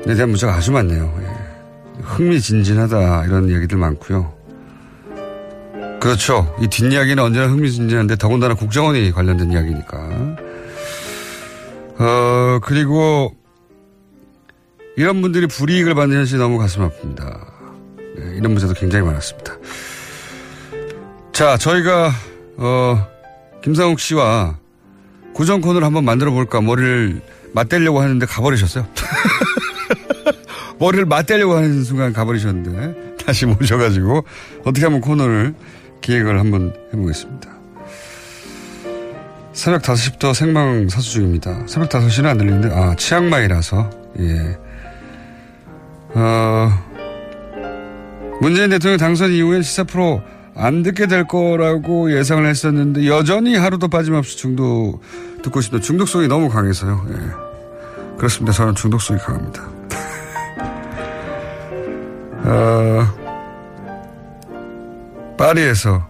대한 0.06 0.30
문자가 0.30 0.56
아주 0.56 0.72
많네요. 0.72 1.14
예. 1.22 2.02
흥미진진하다 2.02 3.26
이런 3.26 3.52
얘기들 3.52 3.78
많고요. 3.78 4.34
그렇죠. 6.00 6.56
이 6.60 6.68
뒷이야기는 6.68 7.24
언제나 7.24 7.46
흥미진진한데 7.48 8.16
더군다나 8.16 8.56
국정원이 8.56 9.12
관련된 9.12 9.52
이야기니까. 9.52 10.38
어, 12.00 12.60
그리고 12.64 13.36
이런 14.96 15.22
분들이 15.22 15.46
불이익을 15.46 15.94
받는 15.94 16.18
현실이 16.18 16.40
너무 16.40 16.58
가슴 16.58 16.90
아픕니다. 16.90 17.40
네, 17.98 18.36
이런 18.36 18.54
문제도 18.54 18.74
굉장히 18.74 19.06
많았습니다. 19.06 19.58
자, 21.34 21.56
저희가, 21.58 22.12
어, 22.58 23.17
김상욱 23.64 24.00
씨와 24.00 24.58
구정 25.34 25.62
코너를 25.62 25.86
한번 25.86 26.06
만들어 26.06 26.32
볼까 26.32 26.62
머리를 26.62 27.22
맞대려고 27.54 28.02
하는데 28.02 28.26
가버리셨어요. 28.26 28.88
머리를 30.80 31.06
맞대려고 31.06 31.56
하는 31.56 31.84
순간 31.84 32.14
가버리셨는데 32.14 33.18
다시 33.24 33.46
모셔가지고 33.46 34.24
어떻게 34.64 34.86
하면 34.86 35.02
코너를 35.02 35.56
기획을 36.02 36.40
한번 36.40 36.74
해보겠습니다. 36.94 37.58
새벽 39.58 39.82
5시부터 39.82 40.36
생방 40.36 40.88
사수 40.88 41.14
중입니다. 41.14 41.64
새벽 41.66 41.90
5시는 41.90 42.28
안 42.28 42.38
들리는데, 42.38 42.70
아, 42.72 42.96
치앙마이라서, 42.96 43.90
예. 44.20 44.58
어, 46.14 46.70
문재인 48.40 48.70
대통령 48.70 49.00
당선 49.00 49.32
이후엔 49.32 49.64
시사 49.64 49.84
프로 49.86 50.22
안 50.58 50.84
듣게 50.84 51.08
될 51.08 51.28
거라고 51.28 52.16
예상을 52.18 52.46
했었는데, 52.46 53.08
여전히 53.08 53.56
하루도 53.56 53.88
빠짐없이 53.90 54.38
중독, 54.38 55.02
듣고 55.44 55.62
싶다. 55.62 55.80
중독성이 55.80 56.28
너무 56.28 56.50
강해서요. 56.50 57.06
예. 57.10 58.18
그렇습니다. 58.18 58.52
저는 58.52 58.76
중독성이 58.76 59.20
강합니다. 59.20 59.64
어, 62.44 63.08
파리에서 65.38 66.08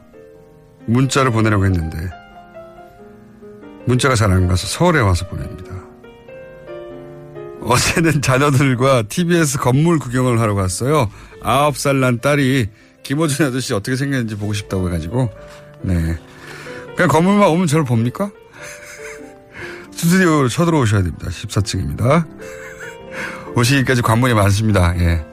문자를 0.86 1.32
보내려고 1.32 1.66
했는데, 1.66 1.98
문자가 3.86 4.16
잘 4.16 4.32
안 4.32 4.48
가서 4.48 4.68
서울에 4.68 5.00
와서 5.00 5.28
보냅니다. 5.28 5.74
어제는 7.62 8.20
자녀들과 8.22 9.04
TBS 9.10 9.60
건물 9.60 10.00
구경을 10.00 10.40
하러 10.40 10.56
갔어요. 10.56 11.10
아홉 11.42 11.78
살 11.78 12.00
난 12.00 12.20
딸이 12.20 12.70
김호준 13.08 13.46
아저씨 13.46 13.74
어떻게 13.74 13.96
생겼는지 13.96 14.36
보고 14.36 14.52
싶다고 14.52 14.88
해가지고, 14.88 15.30
네. 15.82 16.18
그냥 16.98 17.08
건물만 17.08 17.48
오면 17.48 17.68
저를 17.68 17.86
봅니까? 17.86 18.32
스튜디오로 19.96 20.50
쳐들어오셔야 20.50 21.04
됩니다. 21.04 21.30
14층입니다. 21.30 22.28
오시기까지 23.56 24.02
관문이 24.02 24.34
많습니다. 24.34 24.94
예. 25.00 25.26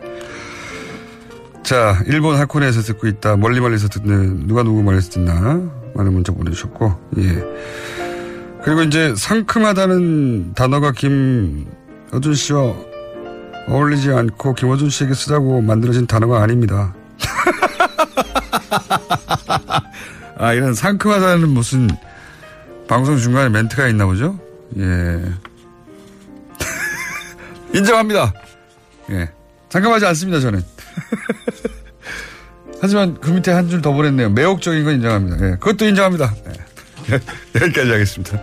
자, 1.65 2.01
일본 2.07 2.39
하코네에서 2.39 2.81
듣고 2.83 3.09
있다. 3.09 3.37
멀리 3.39 3.59
멀리서 3.59 3.89
듣는, 3.89 4.47
누가 4.47 4.63
누구 4.63 4.85
말에서 4.85 5.11
듣나? 5.11 5.61
많은 5.97 6.13
문자 6.13 6.33
보내주셨고, 6.33 6.95
예. 7.19 7.43
그리고 8.63 8.83
이제 8.83 9.17
상큼하다는 9.17 10.55
단어가 10.55 10.93
김어준 10.93 12.35
씨와 12.35 12.73
어울리지 13.67 14.13
않고 14.13 14.55
김어준 14.55 14.91
씨에게 14.91 15.13
쓰자고 15.13 15.61
만들어진 15.61 16.07
단어가 16.07 16.41
아닙니다. 16.41 16.95
아, 20.37 20.53
이런 20.53 20.75
상큼하다는 20.75 21.49
무슨 21.49 21.89
방송 22.89 23.17
중간에 23.19 23.49
멘트가 23.49 23.89
있나 23.89 24.07
보죠? 24.07 24.39
예. 24.79 25.23
인정합니다. 27.75 28.33
예. 29.11 29.31
상큼하지 29.71 30.07
않습니다, 30.07 30.41
저는. 30.41 30.63
하지만 32.81 33.19
그 33.21 33.31
밑에 33.31 33.51
한 33.53 33.69
줄 33.69 33.81
더 33.81 33.93
보냈네요. 33.93 34.31
매혹적인 34.31 34.85
건 34.85 34.95
인정합니다. 34.95 35.47
예. 35.47 35.51
그것도 35.53 35.87
인정합니다. 35.87 36.35
예. 37.11 37.15
여기까지 37.61 37.91
하겠습니다. 37.91 38.41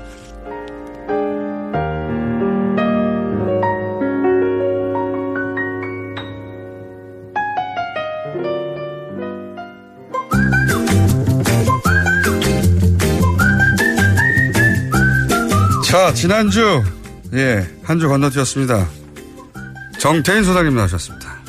자, 16.12 16.14
지난주, 16.14 16.84
예, 17.34 17.66
한 17.84 17.98
주 17.98 18.10
건너뛰었습니다. 18.10 18.86
정태인 19.98 20.44
소장님 20.44 20.76
나오셨습니다. 20.76 21.40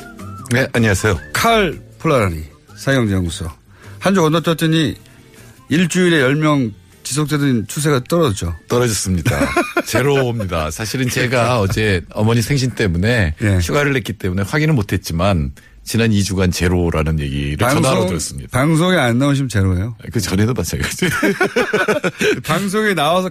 네, 0.53 0.67
안녕하세요. 0.71 1.19
칼 1.33 1.77
폴라라니, 1.99 2.43
사형연구소. 2.77 3.45
한 3.99 4.13
주 4.15 4.21
건너뛰었더니 4.21 4.95
일주일에 5.67 6.21
10명 6.21 6.71
지속되던 7.03 7.67
추세가 7.67 8.01
떨어졌죠. 8.07 8.55
떨어졌습니다. 8.69 9.37
제로입니다. 9.85 10.71
사실은 10.71 11.09
제가 11.09 11.59
어제 11.59 12.01
어머니 12.13 12.41
생신 12.41 12.71
때문에 12.71 13.35
예. 13.41 13.57
휴가를 13.57 13.91
냈기 13.91 14.13
때문에 14.13 14.43
확인을 14.43 14.73
못했지만 14.75 15.51
지난 15.83 16.11
2주간 16.11 16.53
제로라는 16.53 17.19
얘기를 17.19 17.57
전화로 17.57 18.05
들었습니다. 18.07 18.57
방송에 18.57 18.95
안 18.97 19.17
나오시면 19.17 19.49
제로예요. 19.49 19.97
그 20.13 20.21
전에도 20.21 20.53
마찬가지. 20.53 21.09
방송에 22.45 22.93
나와서 22.93 23.29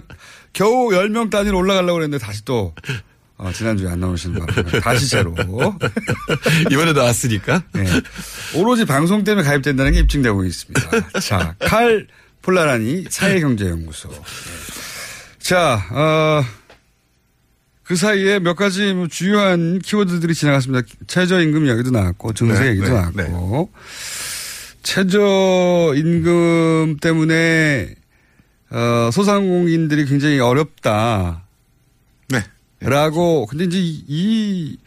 겨우 0.53 0.89
10명 0.89 1.29
단위로 1.29 1.57
올라가려고 1.57 1.95
그랬는데 1.95 2.23
다시 2.23 2.45
또 2.45 2.73
어, 3.37 3.51
지난주에 3.51 3.89
안 3.89 3.99
나오시는 3.99 4.45
바람에 4.45 4.79
다시 4.79 5.09
제로. 5.09 5.35
이번에 6.71 6.93
나왔으니까. 6.93 7.63
네. 7.73 7.85
오로지 8.55 8.85
방송 8.85 9.23
때문에 9.23 9.45
가입된다는 9.45 9.91
게 9.91 9.99
입증되고 9.99 10.45
있습니다. 10.45 11.19
자, 11.19 11.55
칼 11.59 12.07
폴라라니 12.43 13.05
사회경제연구소. 13.09 14.09
자, 15.39 15.83
어, 15.91 16.45
그 17.83 17.95
사이에 17.95 18.39
몇 18.39 18.55
가지 18.55 18.93
뭐 18.93 19.07
주요한 19.07 19.79
키워드들이 19.79 20.35
지나갔습니다. 20.35 20.87
최저임금 21.07 21.65
이야기도 21.65 21.91
나왔고, 21.91 22.33
증세 22.33 22.61
네, 22.61 22.69
얘기도 22.69 22.87
네, 22.87 22.93
나왔고, 22.93 23.71
최저임금 24.83 26.97
때문에 27.01 27.95
어, 28.73 29.11
소상공인들이 29.11 30.05
굉장히 30.05 30.39
어렵다. 30.39 31.43
네. 32.29 32.43
라고, 32.79 33.45
근데 33.45 33.65
이제 33.65 33.77
이, 33.79 34.03
이 34.07 34.77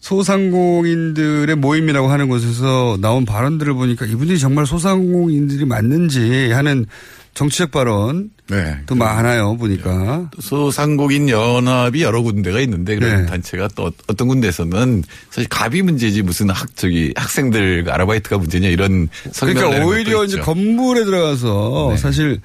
소상공인들의 0.00 1.56
모임이라고 1.56 2.08
하는 2.08 2.28
곳에서 2.28 2.98
나온 3.00 3.24
발언들을 3.24 3.72
보니까 3.72 4.04
이분들이 4.04 4.38
정말 4.38 4.66
소상공인들이 4.66 5.64
맞는지 5.64 6.52
하는 6.52 6.86
정치적 7.34 7.70
발언. 7.70 8.30
네. 8.50 8.78
또 8.84 8.94
많아요, 8.94 9.56
보니까. 9.56 10.28
소상공인 10.38 11.30
연합이 11.30 12.02
여러 12.02 12.20
군데가 12.20 12.60
있는데 12.60 12.96
그런 12.96 13.22
네. 13.22 13.26
단체가 13.26 13.68
또 13.74 13.90
어떤 14.08 14.28
군데에서는 14.28 15.04
사실 15.30 15.48
갑이 15.48 15.80
문제지 15.80 16.20
무슨 16.20 16.50
학 16.50 16.76
저기 16.76 17.14
학생들 17.16 17.86
아르바이트가 17.88 18.36
문제냐 18.36 18.68
이런 18.68 19.08
그러니까 19.40 19.86
오히려 19.86 20.24
이제. 20.24 20.38
건물에 20.40 21.04
들어가서 21.04 21.92
네. 21.92 21.96
사실 21.96 22.40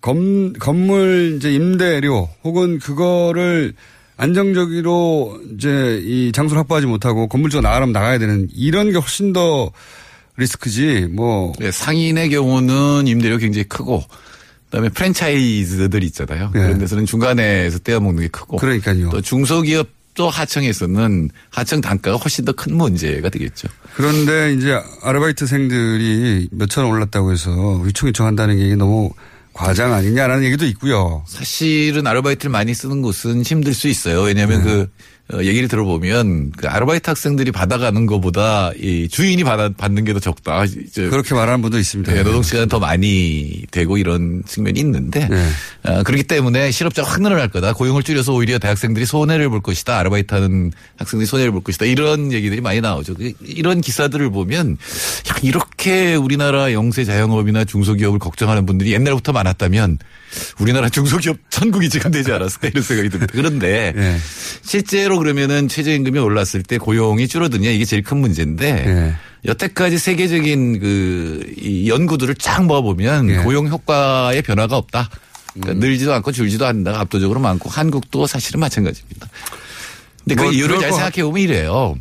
건, 0.00 0.52
건물 0.54 1.34
이제 1.36 1.52
임대료 1.52 2.28
혹은 2.42 2.78
그거를 2.78 3.74
안정적으로 4.16 5.40
이제 5.54 6.00
이 6.04 6.30
장소를 6.32 6.60
확보하지 6.60 6.86
못하고 6.86 7.26
건물주가 7.28 7.62
나가려면 7.62 7.92
나가야 7.92 8.18
되는 8.18 8.48
이런 8.54 8.92
게 8.92 8.98
훨씬 8.98 9.32
더 9.32 9.70
리스크지 10.36 11.08
뭐. 11.12 11.52
네, 11.58 11.70
상인의 11.70 12.30
경우는 12.30 13.06
임대료 13.06 13.36
굉장히 13.38 13.64
크고 13.64 14.02
그다음에 14.66 14.88
프랜차이즈들 14.90 16.02
있잖아요. 16.04 16.50
네. 16.54 16.60
그런 16.60 16.78
데서는 16.78 17.06
중간에서 17.06 17.78
떼어먹는 17.80 18.22
게 18.22 18.28
크고 18.28 18.58
그러니까요. 18.58 19.10
또 19.10 19.20
중소기업도 19.20 20.28
하청에서는 20.30 21.30
하청 21.50 21.80
단가가 21.80 22.16
훨씬 22.16 22.44
더 22.44 22.52
큰 22.52 22.74
문제가 22.76 23.28
되겠죠. 23.30 23.68
그런데 23.94 24.54
이제 24.54 24.78
아르바이트생들이 25.02 26.48
몇천 26.52 26.84
원 26.84 26.94
올랐다고 26.94 27.32
해서 27.32 27.50
위충위충한다는 27.84 28.56
게 28.58 28.76
너무 28.76 29.10
과장 29.60 29.92
아니냐라는 29.92 30.42
얘기도 30.44 30.64
있고요. 30.66 31.22
사실은 31.26 32.06
아르바이트를 32.06 32.50
많이 32.50 32.72
쓰는 32.72 33.02
곳은 33.02 33.42
힘들 33.42 33.74
수 33.74 33.88
있어요. 33.88 34.22
왜냐하면 34.22 34.58
네. 34.58 34.64
그 34.64 34.80
어, 34.80 34.86
얘기를 35.44 35.68
들어보면 35.68 36.52
그 36.56 36.66
아르바이트 36.68 37.08
학생들이 37.08 37.52
받아가는 37.52 38.06
것보다 38.06 38.72
이 38.76 39.08
주인이 39.08 39.42
받아, 39.44 39.68
받는 39.76 40.04
게 40.04 40.12
더 40.12 40.18
적다. 40.18 40.64
그렇게 41.08 41.34
말하는 41.34 41.62
분도 41.62 41.78
있습니다. 41.78 42.12
네, 42.12 42.22
노동 42.22 42.42
시간 42.42 42.68
더 42.68 42.78
많이 42.80 43.62
되고 43.70 43.96
이런 43.96 44.42
측면이 44.46 44.80
있는데 44.80 45.28
어, 45.84 46.02
그렇기 46.02 46.24
때문에 46.24 46.70
실업자가 46.72 47.08
확 47.08 47.22
늘어날 47.22 47.48
거다. 47.48 47.72
고용을 47.74 48.02
줄여서 48.02 48.34
오히려 48.34 48.58
대학생들이 48.58 49.06
손해를 49.06 49.48
볼 49.48 49.60
것이다. 49.62 49.98
아르바이트하는 49.98 50.72
학생들이 50.96 51.26
손해를 51.26 51.52
볼 51.52 51.62
것이다. 51.62 51.84
이런 51.86 52.32
얘기들이 52.32 52.60
많이 52.60 52.80
나오죠. 52.80 53.14
그- 53.14 53.32
이런 53.44 53.80
기사들을 53.80 54.30
보면 54.30 54.78
야, 55.30 55.36
이렇게 55.42 56.14
우리나라 56.16 56.72
영세 56.72 57.04
자영업이나 57.04 57.64
중소기업을 57.64 58.18
걱정하는 58.18 58.66
분들이 58.66 58.92
옛날부터 58.92 59.32
많았다면 59.32 59.98
우리나라 60.60 60.88
중소기업 60.88 61.36
천국이 61.50 61.88
지금 61.88 62.10
되지 62.10 62.32
않았을까 62.32 62.68
이런 62.68 62.82
생각이 62.82 63.08
듭니다. 63.08 63.32
그런데 63.34 63.92
예. 63.96 64.16
실제로 64.62 65.18
그러면은 65.18 65.68
최저임금이 65.68 66.18
올랐을 66.18 66.62
때 66.66 66.78
고용이 66.78 67.28
줄어드냐 67.28 67.70
이게 67.70 67.84
제일 67.84 68.02
큰 68.02 68.18
문제인데 68.18 68.66
예. 68.86 69.14
여태까지 69.48 69.98
세계적인 69.98 70.80
그 70.80 71.40
이 71.60 71.88
연구들을 71.88 72.34
쫙 72.36 72.64
모아보면 72.64 73.30
예. 73.30 73.36
고용 73.38 73.68
효과의 73.68 74.42
변화가 74.42 74.76
없다. 74.76 75.08
음. 75.56 75.60
그러니까 75.60 75.86
늘지도 75.86 76.12
않고 76.14 76.32
줄지도 76.32 76.66
않는다가 76.66 77.00
압도적으로 77.00 77.40
많고 77.40 77.68
한국도 77.68 78.26
사실은 78.26 78.60
마찬가지입니다. 78.60 79.28
근데 80.24 80.34
그뭐 80.36 80.52
이유를 80.52 80.78
잘것 80.80 80.98
생각해 80.98 81.24
보면 81.24 81.42
이래요. 81.42 81.96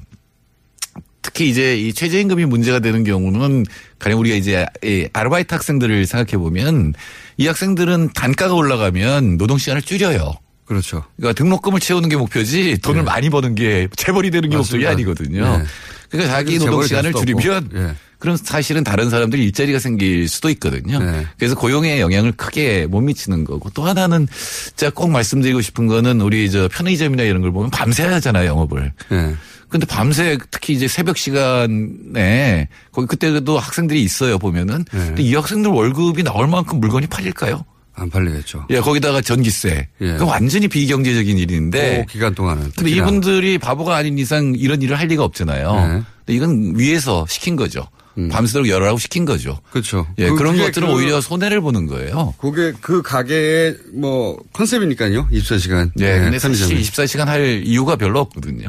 특히 1.21 1.49
이제 1.49 1.77
이 1.77 1.93
최저임금이 1.93 2.45
문제가 2.45 2.79
되는 2.79 3.03
경우는 3.03 3.65
가령 3.99 4.19
우리가 4.19 4.35
이제 4.35 4.65
이 4.83 5.07
아르바이트 5.11 5.53
학생들을 5.53 6.05
생각해 6.05 6.37
보면 6.37 6.93
이 7.39 7.47
학생들은 7.47 8.09
단가가 8.13 8.53
올라가면 8.53 9.37
노동 9.37 9.57
시간을 9.57 9.81
줄여요. 9.81 10.33
그렇죠. 10.65 11.05
그러니까 11.15 11.41
등록금을 11.41 11.79
채우는 11.79 12.09
게 12.09 12.17
목표지 12.17 12.77
돈을 12.79 13.03
많이 13.03 13.29
버는 13.29 13.55
게 13.55 13.87
재벌이 13.95 14.29
되는 14.29 14.49
게 14.49 14.57
목적이 14.57 14.83
맞습니다. 14.83 14.91
아니거든요. 14.91 15.57
네. 15.57 15.63
그러니까 16.09 16.33
자기 16.35 16.59
노동 16.59 16.81
될 16.81 16.89
시간을 16.89 17.13
줄이면. 17.13 17.95
그럼 18.19 18.35
사실은 18.35 18.83
다른 18.83 19.09
사람들이 19.09 19.43
일자리가 19.45 19.79
생길 19.79 20.27
수도 20.27 20.49
있거든요. 20.51 20.99
네. 20.99 21.25
그래서 21.37 21.55
고용에 21.55 22.01
영향을 22.01 22.33
크게 22.33 22.85
못 22.85 22.99
미치는 22.99 23.45
거고 23.45 23.69
또 23.69 23.83
하나는 23.83 24.27
제가 24.75 24.91
꼭 24.93 25.09
말씀드리고 25.09 25.61
싶은 25.61 25.87
거는 25.87 26.19
우리 26.19 26.51
저 26.51 26.67
편의점이나 26.67 27.23
이런 27.23 27.41
걸 27.41 27.51
보면 27.51 27.71
밤새 27.71 28.03
하잖아요 28.03 28.45
영업을. 28.47 28.91
예. 29.13 29.35
근데 29.69 29.85
밤새 29.85 30.37
특히 30.51 30.73
이제 30.73 30.87
새벽 30.87 31.17
시간에 31.17 32.67
거기 32.91 33.07
그때도 33.07 33.57
학생들이 33.57 34.03
있어요 34.03 34.37
보면은. 34.37 34.83
네. 34.91 34.99
근데 34.99 35.23
이 35.23 35.33
학생들 35.33 35.71
월급이 35.71 36.23
나올 36.23 36.47
만큼 36.47 36.81
물건이 36.81 37.07
팔릴까요? 37.07 37.63
안 37.93 38.09
팔리겠죠. 38.09 38.65
예, 38.69 38.79
거기다가 38.79 39.21
전기세. 39.21 39.87
예. 40.01 40.13
그 40.17 40.25
완전히 40.25 40.67
비경제적인 40.67 41.37
일인데. 41.37 42.05
그 42.07 42.13
기간 42.13 42.33
동안은. 42.33 42.71
근데. 42.75 42.91
이분들이 42.91 43.57
바보가 43.57 43.95
아닌 43.95 44.17
이상 44.17 44.53
이런 44.57 44.81
일을 44.81 44.97
할 44.97 45.07
리가 45.07 45.23
없잖아요. 45.23 45.75
네. 45.75 45.87
근데 46.25 46.33
이건 46.33 46.73
위에서 46.77 47.25
시킨 47.27 47.55
거죠. 47.55 47.87
밤새도록 48.27 48.67
열어라고 48.67 48.97
시킨 48.99 49.23
거죠. 49.25 49.59
그렇죠. 49.71 50.05
예, 50.17 50.27
그- 50.29 50.35
그런 50.35 50.57
것들은 50.57 50.87
그- 50.87 50.93
오히려 50.93 51.21
손해를 51.21 51.61
보는 51.61 51.87
거예요. 51.87 52.33
그게 52.39 52.73
그 52.81 53.01
가게의 53.01 53.77
뭐 53.93 54.37
컨셉이니까요. 54.53 55.27
24시간. 55.31 55.91
네, 55.95 56.19
근데 56.19 56.39
사실 56.39 56.77
24시간 56.77 57.25
할 57.25 57.63
이유가 57.65 57.95
별로 57.95 58.19
없거든요. 58.19 58.67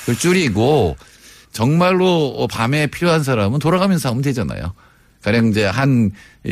그걸 0.00 0.16
줄이고 0.16 0.96
정말로 1.52 2.46
밤에 2.50 2.86
필요한 2.86 3.22
사람은 3.22 3.58
돌아가면서 3.58 4.10
하면 4.10 4.22
되잖아요. 4.22 4.72
가령 5.22 5.48
이제 5.48 5.66
한이 5.66 6.10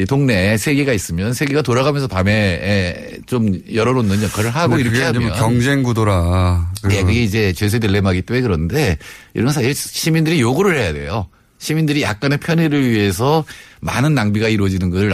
동네에 0.08 0.58
세 0.58 0.74
개가 0.74 0.92
있으면 0.92 1.32
세 1.32 1.46
개가 1.46 1.62
돌아가면서 1.62 2.06
밤에 2.06 3.18
좀 3.26 3.58
열어놓는 3.72 4.22
역할을 4.24 4.50
하고 4.50 4.78
이렇게 4.78 5.02
하면 5.04 5.22
뭐 5.22 5.32
경쟁 5.38 5.82
구도라. 5.82 6.72
예, 6.90 7.02
그게 7.02 7.22
이제 7.22 7.52
죄세 7.54 7.78
딜레마기 7.78 8.22
때문에 8.22 8.42
그런데 8.42 8.98
이런 9.32 9.52
사실 9.54 9.74
시민들이 9.74 10.40
요구를 10.42 10.76
해야 10.78 10.92
돼요. 10.92 11.28
시민들이 11.58 12.02
약간의 12.02 12.38
편의를 12.38 12.88
위해서 12.90 13.44
많은 13.80 14.14
낭비가 14.14 14.48
이루어지는 14.48 14.90
걸 14.90 15.12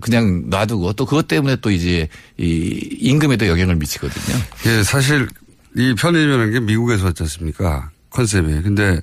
그냥 0.00 0.44
놔두고 0.48 0.92
또 0.94 1.06
그것 1.06 1.26
때문에 1.28 1.56
또 1.56 1.70
이제 1.70 2.08
이 2.38 2.96
임금에도 3.00 3.48
영향을 3.48 3.76
미치거든요. 3.76 4.38
예, 4.66 4.82
사실 4.82 5.28
이 5.76 5.94
편의점이라는 5.94 6.52
게 6.52 6.60
미국에서 6.60 7.06
왔지 7.06 7.22
않습니까? 7.24 7.90
컨셉이. 8.10 8.62
근데 8.62 9.00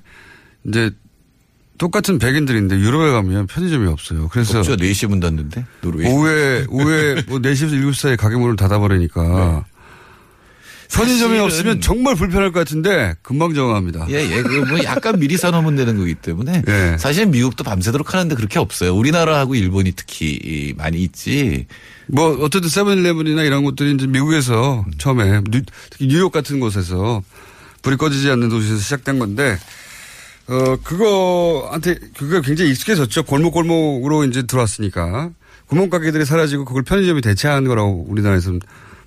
이제 0.66 0.92
똑같은 1.78 2.20
백인들인데 2.20 2.78
유럽에 2.80 3.12
가면 3.12 3.48
편의점이 3.48 3.88
없어요. 3.88 4.30
그래서 4.30 4.60
없죠. 4.60 4.76
4시 4.76 5.08
문 5.08 5.20
닫는데 5.20 5.66
노르웨이. 5.82 6.08
오후에 6.08 6.66
오후에 6.70 7.24
뭐 7.28 7.40
4시에서 7.40 7.72
7시 7.72 7.94
사이에 7.96 8.16
가게 8.16 8.36
문을 8.36 8.56
닫아버리니까 8.56 9.66
편의점이 10.94 11.39
없으면 11.39 11.82
정말 11.82 12.16
불편할 12.16 12.52
것 12.52 12.60
같은데 12.60 13.16
금방 13.22 13.54
정합니다. 13.54 14.08
예, 14.10 14.16
예. 14.16 14.42
그뭐 14.42 14.84
약간 14.84 15.20
미리 15.20 15.38
사놓으면 15.38 15.76
되는 15.76 15.98
거기 15.98 16.16
때문에 16.16 16.64
예. 16.68 16.98
사실 17.00 17.26
미국도 17.28 17.64
밤새도록 17.64 18.14
하는데 18.14 18.36
그렇게 18.36 18.60
없어요. 18.60 18.96
우리나라하고 18.96 19.56
일본이 19.56 19.94
특히 19.96 20.74
많이 20.78 21.02
있지. 21.02 21.66
뭐 22.08 22.38
어쨌든 22.42 22.70
세븐일레븐이나 22.70 23.44
이런 23.44 23.64
것들이 23.64 23.94
이제 23.94 24.06
미국에서 24.06 24.86
처음에 24.98 25.42
뉴, 25.50 25.62
특히 25.89 26.08
뉴욕 26.08 26.32
같은 26.32 26.60
곳에서 26.60 27.24
불이 27.82 27.96
꺼지지 27.96 28.30
않는 28.30 28.50
도시에서 28.50 28.78
시작된 28.78 29.18
건데 29.18 29.58
어 30.48 30.76
그거한테 30.84 31.96
그거 32.18 32.42
굉장히 32.42 32.72
익숙해졌죠. 32.72 33.24
골목골목으로 33.24 34.26
이제 34.26 34.44
들어왔으니까 34.44 35.30
구멍가게들이 35.68 36.26
사라지고 36.26 36.66
그걸 36.66 36.84
편의점이 36.84 37.22
대체한 37.22 37.64
거라고 37.66 38.06
우리나라에서는 38.10 38.60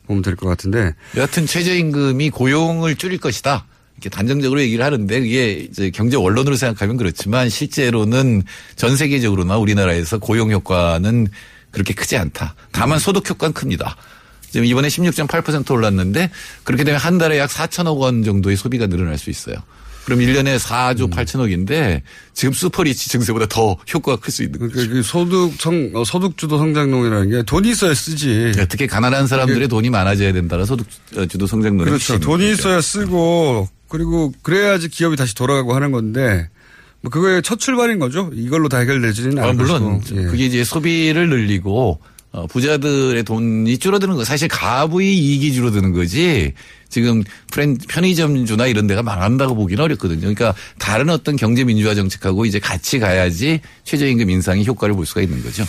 보면 0.06 0.22
될 0.22 0.36
것 0.36 0.48
같은데 0.48 0.94
여하튼 1.16 1.46
최저임금이 1.46 2.30
고용을 2.30 2.96
줄일 2.96 3.18
것이다. 3.18 3.66
이렇게 3.96 4.08
단정적으로 4.10 4.60
얘기를 4.60 4.84
하는데 4.84 5.20
그게 5.20 5.52
이제 5.70 5.90
경제 5.90 6.16
원론으로 6.16 6.56
생각하면 6.56 6.96
그렇지만 6.96 7.48
실제로는 7.48 8.42
전 8.76 8.96
세계적으로나 8.96 9.56
우리나라에서 9.56 10.18
고용 10.18 10.50
효과는 10.50 11.28
그렇게 11.70 11.94
크지 11.94 12.16
않다. 12.16 12.54
다만 12.72 12.98
소득 12.98 13.28
효과는 13.28 13.52
큽니다. 13.52 13.96
지금 14.50 14.66
이번에 14.66 14.88
16.8% 14.88 15.70
올랐는데 15.72 16.30
그렇게 16.64 16.84
되면 16.84 17.00
한 17.00 17.18
달에 17.18 17.38
약 17.38 17.50
4천억 17.50 17.98
원 17.98 18.22
정도의 18.22 18.56
소비가 18.56 18.86
늘어날 18.86 19.16
수 19.18 19.30
있어요. 19.30 19.56
그럼 20.04 20.18
1년에 20.20 20.58
4조 20.58 21.10
8천억인데 21.10 22.02
지금 22.34 22.52
슈퍼리치 22.52 23.08
증세보다 23.08 23.46
더 23.46 23.76
효과가 23.92 24.20
클 24.20 24.30
수 24.32 24.42
있는 24.42 24.58
거죠. 24.58 24.88
그 24.90 25.02
소득 25.02 25.52
성 25.58 25.90
어, 25.94 26.04
소득 26.04 26.36
주도 26.36 26.58
성장론이라는 26.58 27.30
게 27.30 27.42
돈이 27.44 27.70
있어야 27.70 27.94
쓰지. 27.94 28.52
특히 28.68 28.86
가난한 28.86 29.26
사람들의 29.26 29.68
돈이 29.68 29.90
많아져야 29.90 30.32
된다는 30.32 30.64
소득 30.66 30.86
주도 31.28 31.46
성장론이 31.46 31.84
그렇죠. 31.88 32.18
돈이 32.20 32.50
있어야 32.52 32.80
쓰고 32.80 33.68
그리고 33.88 34.32
그래야지 34.42 34.88
기업이 34.88 35.16
다시 35.16 35.34
돌아가고 35.34 35.74
하는 35.74 35.90
건데 35.92 36.48
뭐 37.00 37.10
그거의 37.10 37.42
첫 37.42 37.58
출발인 37.60 37.98
거죠. 37.98 38.30
이걸로 38.34 38.68
다 38.68 38.78
해결되지는 38.78 39.38
아, 39.38 39.44
않을 39.44 39.54
물론 39.54 40.00
것이고. 40.00 40.20
예. 40.20 40.24
그게 40.26 40.46
이제 40.46 40.64
소비를 40.64 41.28
늘리고 41.28 42.00
어, 42.34 42.48
부자들의 42.48 43.22
돈이 43.22 43.78
줄어드는 43.78 44.16
거 44.16 44.24
사실 44.24 44.48
가부의 44.48 45.16
이익이 45.16 45.52
줄어드는 45.52 45.92
거지 45.92 46.52
지금 46.88 47.22
프렌 47.52 47.78
편의점주나 47.78 48.66
이런 48.66 48.88
데가 48.88 49.04
망한다고 49.04 49.54
보기는 49.54 49.82
어렵거든요. 49.84 50.18
그러니까 50.20 50.52
다른 50.80 51.10
어떤 51.10 51.36
경제 51.36 51.62
민주화 51.62 51.94
정책하고 51.94 52.44
이제 52.44 52.58
같이 52.58 52.98
가야지 52.98 53.60
최저임금 53.84 54.30
인상이 54.30 54.66
효과를 54.66 54.96
볼 54.96 55.06
수가 55.06 55.20
있는 55.22 55.44
거죠. 55.44 55.62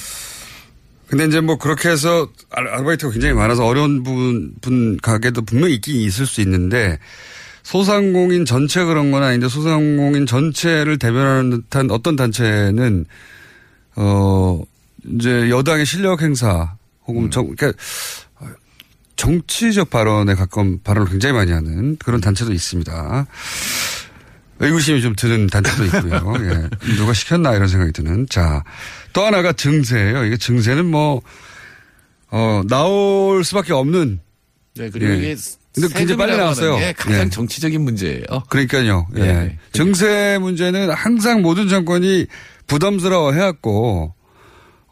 근데 1.06 1.26
이제 1.26 1.40
뭐 1.40 1.60
그렇게 1.60 1.88
해서 1.90 2.30
알- 2.50 2.68
아르바이트가 2.68 3.12
굉장히 3.12 3.36
많아서 3.36 3.64
어려운 3.64 4.02
분, 4.02 4.54
분 4.62 4.98
가게도 4.98 5.44
분명히 5.44 5.76
있긴 5.76 5.98
있을 5.98 6.26
수 6.26 6.42
있는데 6.42 6.98
소상공인 7.62 8.44
전체 8.46 8.84
그런 8.84 9.12
건 9.12 9.22
아닌데 9.22 9.48
소상공인 9.48 10.26
전체를 10.26 10.98
대변하는 10.98 11.52
듯한 11.52 11.92
어떤 11.92 12.16
단체는 12.16 13.06
어 13.98 14.64
이제 15.14 15.50
여당의 15.50 15.86
실력 15.86 16.22
행사 16.22 16.76
혹은 17.08 17.30
정, 17.32 17.54
그러니까 17.56 17.80
정치적 19.16 19.90
발언에 19.90 20.36
가까운 20.36 20.80
발언을 20.84 21.10
굉장히 21.10 21.34
많이 21.34 21.52
하는 21.52 21.98
그런 21.98 22.22
단체도 22.22 22.52
있습니다. 22.52 23.28
의구심이 24.60 25.02
좀 25.02 25.16
드는 25.16 25.48
단체도 25.48 25.86
있고요. 25.86 26.34
예. 26.42 26.94
누가 26.96 27.14
시켰나 27.14 27.56
이런 27.56 27.68
생각이 27.68 27.92
드는. 27.92 28.28
자, 28.30 28.64
또 29.14 29.26
하나가 29.26 29.52
증세예요. 29.52 30.26
이게 30.26 30.38
증세는 30.38 30.86
뭐, 30.86 31.22
어, 32.30 32.62
나올 32.68 33.44
수밖에 33.44 33.74
없는. 33.74 34.20
네, 34.76 34.90
그리고 34.90 35.12
예. 35.12 35.18
이게 35.18 35.36
근데 35.74 35.90
굉장히 35.94 36.18
빨리 36.18 36.38
나왔어요. 36.38 36.78
게 36.78 36.94
가장 36.94 37.26
예. 37.26 37.30
정치적인 37.30 37.82
문제예요. 37.82 38.26
그러니까요. 38.50 39.08
예. 39.18 39.22
예. 39.22 39.58
증세 39.74 40.38
문제는 40.40 40.90
항상 40.92 41.42
모든 41.42 41.68
정권이 41.68 42.28
부담스러워 42.68 43.34
해왔고, 43.34 44.14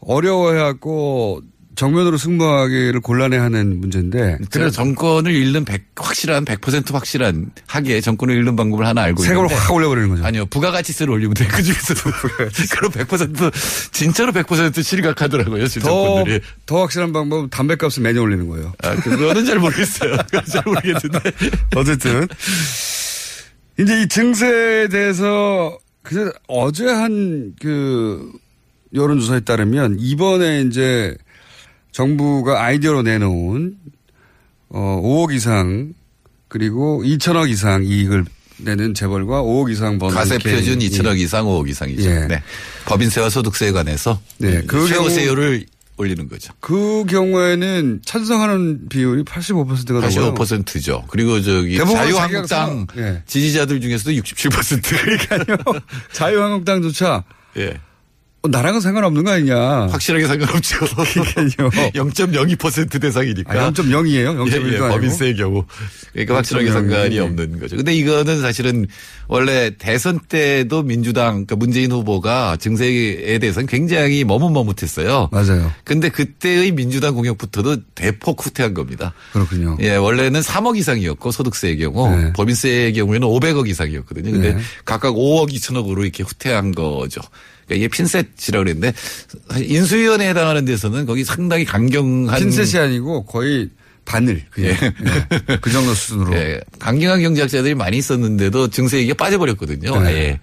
어려워 0.06 0.52
해왔고, 0.52 1.42
정면으로 1.76 2.16
승부하기를 2.18 3.00
곤란해하는 3.00 3.80
문제인데. 3.80 4.38
그래서 4.50 4.70
정권을 4.70 5.34
잃는 5.34 5.64
100, 5.64 5.82
확실한 5.96 6.44
100% 6.44 6.92
확실한 6.92 7.50
하기에 7.66 8.00
정권을 8.00 8.36
잃는 8.36 8.54
방법을 8.56 8.86
하나 8.86 9.02
알고 9.02 9.22
세금을 9.22 9.46
있는데 9.46 9.54
확 9.56 9.74
올려버리는 9.74 10.08
거죠. 10.08 10.24
아니요 10.24 10.46
부가가치세를 10.46 11.12
올리면 11.12 11.34
돼. 11.34 11.46
그 11.48 11.62
중에서도 11.62 12.00
그럼 12.70 12.92
100% 12.92 13.52
진짜로 13.92 14.32
100% 14.32 14.82
실각하더라고요. 14.82 15.66
지금 15.66 15.88
더, 15.88 16.04
정권들이. 16.04 16.40
더 16.66 16.80
확실한 16.82 17.12
방법은 17.12 17.50
담배값을 17.50 18.02
매년 18.04 18.22
올리는 18.22 18.48
거예요. 18.48 18.72
아, 18.82 18.94
그거는 18.94 19.44
잘 19.44 19.58
모르겠어요. 19.58 20.16
잘 20.46 20.62
모르겠는데. 20.64 21.18
어쨌든. 21.74 22.28
이제 23.80 24.02
이 24.02 24.06
증세에 24.08 24.86
대해서 24.88 25.76
그 26.02 26.30
어제 26.46 26.86
한 26.86 27.52
그 27.60 28.30
여론조사에 28.94 29.40
따르면 29.40 29.96
이번에 30.00 30.62
이제 30.62 31.16
정부가 31.92 32.62
아이디어로 32.64 33.02
내놓은 33.02 33.74
어 34.70 35.00
5억 35.02 35.34
이상 35.34 35.92
그리고 36.48 37.02
2천억 37.04 37.50
이상 37.50 37.84
이익을 37.84 38.24
내는 38.58 38.94
재벌과 38.94 39.42
5억 39.42 39.70
이상 39.72 39.98
버는 39.98 40.14
가세. 40.14 40.38
표준 40.38 40.78
2천억 40.78 41.18
이상 41.18 41.44
5억 41.46 41.68
이상이죠. 41.68 42.02
예. 42.08 42.26
네. 42.28 42.42
법인세와 42.86 43.30
소득세에 43.30 43.72
관해서 43.72 44.20
네, 44.38 44.62
그 44.62 44.76
경우- 44.76 44.88
최고세율을 44.88 45.66
올리는 45.96 46.28
거죠. 46.28 46.52
그 46.60 47.04
경우에는 47.08 48.00
찬성하는 48.04 48.88
비율이 48.88 49.22
85%가 49.24 50.00
나와요. 50.00 50.34
85%죠. 50.34 51.04
그리고 51.08 51.40
저기 51.40 51.76
자유한국당 51.78 52.86
예. 52.96 53.22
지지자들 53.26 53.80
중에서도 53.80 54.10
67%. 54.12 54.82
그러니까요. 54.82 55.56
자유한국당조차 56.12 57.22
예. 57.58 57.74
어, 58.44 58.48
나랑은 58.48 58.80
상관없는 58.80 59.24
거 59.24 59.30
아니냐. 59.30 59.86
확실하게 59.86 60.26
상관없죠. 60.26 60.78
그러니까요. 61.34 61.70
0.02% 61.94 63.00
대상이니까. 63.00 63.52
아, 63.52 63.70
0.0이에요? 63.70 64.36
0.1도 64.36 64.68
예, 64.70 64.74
예? 64.74 64.78
법인세의 64.78 65.36
경우. 65.36 65.64
그러니까 66.12 66.36
확실하게 66.36 66.68
0.0이. 66.68 66.72
상관이 66.72 67.18
없는 67.20 67.58
거죠. 67.58 67.76
근데 67.76 67.94
이거는 67.94 68.42
사실은 68.42 68.86
원래 69.28 69.70
대선 69.78 70.20
때도 70.28 70.82
민주당, 70.82 71.46
그러니까 71.46 71.56
문재인 71.56 71.90
후보가 71.90 72.58
증세에 72.58 73.38
대해서는 73.38 73.66
굉장히 73.66 74.24
머뭇머뭇했어요. 74.24 75.30
맞아요. 75.32 75.72
근데 75.82 76.10
그때의 76.10 76.72
민주당 76.72 77.14
공약부터도 77.14 77.76
대폭 77.94 78.44
후퇴한 78.44 78.74
겁니다. 78.74 79.14
그렇군요. 79.32 79.78
예, 79.80 79.96
원래는 79.96 80.42
3억 80.42 80.76
이상이었고 80.76 81.30
소득세의 81.30 81.78
경우 81.78 82.14
네. 82.14 82.32
법인세의 82.34 82.92
경우에는 82.92 83.26
500억 83.26 83.70
이상이었거든요. 83.70 84.32
근데 84.32 84.52
네. 84.52 84.60
각각 84.84 85.14
5억 85.14 85.50
2천억으로 85.50 86.02
이렇게 86.02 86.22
후퇴한 86.22 86.72
거죠. 86.72 87.22
그러니까 87.66 87.76
이게 87.86 87.88
핀셋 87.88 88.33
이라고 88.48 88.64
그랬는데 88.64 88.92
인수위원회에 89.62 90.30
해당하는 90.30 90.64
데서는 90.64 91.06
거기 91.06 91.24
상당히 91.24 91.64
강경한 91.64 92.38
핀셋이 92.38 92.82
아니고 92.82 93.24
거의 93.24 93.70
바늘. 94.04 94.42
그냥. 94.50 94.70
예. 94.70 95.56
그 95.60 95.70
정도 95.70 95.94
수준으로. 95.94 96.34
예, 96.34 96.60
강경한 96.78 97.22
경제학자들이 97.22 97.74
많이 97.74 97.96
있었는데도 97.98 98.68
증세 98.68 98.98
얘기가 98.98 99.14
빠져버렸거든요. 99.14 100.00
네. 100.02 100.06
아예. 100.06 100.40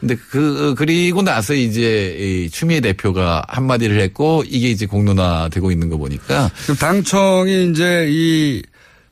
근데 0.00 0.16
그 0.30 0.74
그리고 0.76 1.22
나서 1.22 1.54
이제 1.54 2.16
이 2.18 2.50
추미애 2.50 2.80
대표가 2.80 3.44
한마디를 3.48 3.98
했고 4.00 4.44
이게 4.46 4.70
이제 4.70 4.84
공론화되고 4.84 5.70
있는 5.70 5.88
거 5.88 5.96
보니까 5.96 6.50
그럼 6.64 6.76
당청이 6.76 7.70
이제 7.70 8.06
이 8.10 8.62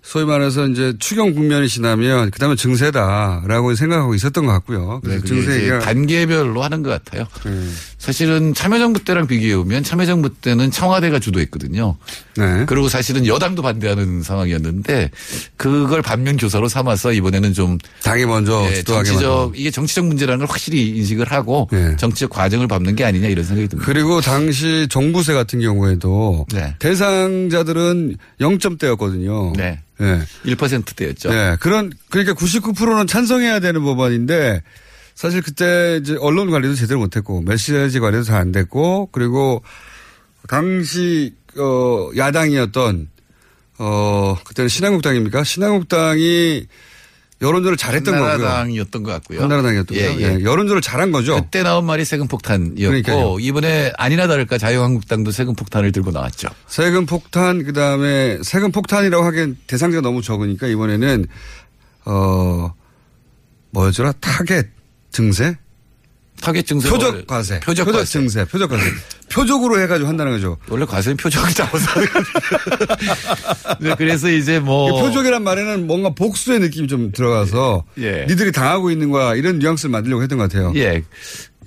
소위 0.02 0.26
말해서 0.26 0.68
이제 0.68 0.92
추경 0.98 1.32
국면이 1.32 1.68
지나면 1.68 2.30
그다음에 2.30 2.56
증세다라고 2.56 3.74
생각하고 3.74 4.14
있었던 4.14 4.44
것 4.44 4.52
같고요. 4.52 5.00
네, 5.04 5.18
그래서 5.18 5.34
이제 5.34 5.44
증세가 5.52 5.78
단계별로 5.78 6.62
하는 6.62 6.82
것 6.82 6.90
같아요. 6.90 7.26
음. 7.46 7.74
사실은 8.04 8.52
참여정부 8.52 9.02
때랑 9.02 9.26
비교해 9.26 9.56
보면 9.56 9.82
참여정부 9.82 10.34
때는 10.42 10.70
청와대가 10.70 11.18
주도했거든요. 11.18 11.96
네. 12.36 12.64
그리고 12.66 12.90
사실은 12.90 13.26
여당도 13.26 13.62
반대하는 13.62 14.22
상황이었는데 14.22 15.10
그걸 15.56 16.02
반면 16.02 16.36
교사로 16.36 16.68
삼아서 16.68 17.14
이번에는 17.14 17.54
좀 17.54 17.78
당이 18.02 18.26
먼저 18.26 18.62
예, 18.68 18.74
주도하게 18.74 19.08
정치적. 19.08 19.52
이게 19.56 19.70
정치적 19.70 20.04
문제라는 20.04 20.40
걸 20.40 20.50
확실히 20.50 20.90
인식을 20.90 21.32
하고 21.32 21.66
네. 21.72 21.96
정치적 21.96 22.28
과정을 22.28 22.68
밟는 22.68 22.94
게 22.94 23.04
아니냐 23.06 23.28
이런 23.28 23.42
생각이 23.42 23.68
듭니다. 23.68 23.90
그리고 23.90 24.20
당시 24.20 24.86
종부세 24.90 25.32
같은 25.32 25.60
경우에도 25.60 26.44
네. 26.52 26.74
대상자들은 26.80 28.16
0점대였거든요. 28.38 29.56
네. 29.56 29.80
네. 29.98 30.20
1%대였죠. 30.44 31.30
네. 31.30 31.56
그런 31.58 31.90
그러니까 32.10 32.34
99%는 32.34 33.06
찬성해야 33.06 33.60
되는 33.60 33.82
법안인데 33.82 34.62
사실 35.14 35.42
그때 35.42 35.98
이제 36.02 36.16
언론 36.20 36.50
관리도 36.50 36.74
제대로 36.74 37.00
못했고 37.00 37.40
메시지 37.42 38.00
관리도 38.00 38.24
잘 38.24 38.34
안 38.40 38.52
됐고 38.52 39.10
그리고 39.12 39.62
당시 40.48 41.34
어 41.56 42.10
야당이었던 42.16 43.08
어 43.78 44.36
그때는 44.44 44.68
신한국당입니까? 44.68 45.44
신한국당이 45.44 46.66
여론조를 47.40 47.76
잘했던 47.76 48.14
거고요. 48.14 48.30
한나라당이었던 48.32 49.02
것 49.02 49.10
같고요. 49.12 49.42
한나라당이었던 49.42 49.96
예, 49.96 50.06
거요. 50.06 50.20
예. 50.20 50.38
예, 50.38 50.42
여론조를 50.44 50.82
잘한 50.82 51.12
거죠. 51.12 51.36
그때 51.36 51.62
나온 51.62 51.84
말이 51.84 52.04
세금 52.04 52.26
폭탄이었고 52.28 52.74
그러니까요. 52.76 53.36
이번에 53.40 53.92
아니나 53.98 54.26
다를까 54.26 54.58
자유한국당도 54.58 55.30
세금 55.30 55.54
폭탄을 55.54 55.92
들고 55.92 56.10
나왔죠. 56.10 56.48
세금 56.66 57.06
폭탄 57.06 57.64
그다음에 57.64 58.38
세금 58.42 58.72
폭탄이라고 58.72 59.24
하기엔 59.24 59.58
대상자가 59.66 60.00
너무 60.02 60.22
적으니까 60.22 60.66
이번에는 60.68 61.26
어 62.06 62.72
뭐였더라 63.70 64.12
타겟 64.20 64.68
증세 65.14 65.56
타겟 66.42 66.62
증세 66.64 66.90
표적 66.90 67.26
과세 67.26 67.60
표적 67.60 67.86
과세. 67.86 68.04
증세 68.04 68.44
표적 68.44 68.68
과세 68.68 68.82
표적으로 69.30 69.80
해가지고 69.80 70.08
한다는 70.08 70.32
거죠. 70.32 70.58
원래 70.68 70.84
과세는 70.84 71.16
하는 71.22 71.70
거죠. 71.70 71.84
네, 73.80 73.94
그래서 73.96 74.28
이제 74.30 74.58
뭐이 74.58 75.00
표적이란 75.00 75.42
말에는 75.42 75.86
뭔가 75.86 76.10
복수의 76.10 76.60
느낌이 76.60 76.88
좀 76.88 77.12
들어가서 77.12 77.84
예. 77.98 78.26
니들이 78.28 78.52
당하고 78.52 78.90
있는 78.90 79.10
거야 79.10 79.34
이런 79.34 79.58
뉘앙스를 79.60 79.90
만들려고 79.90 80.22
했던 80.22 80.36
것 80.38 80.50
같아요. 80.50 80.72
예. 80.76 81.02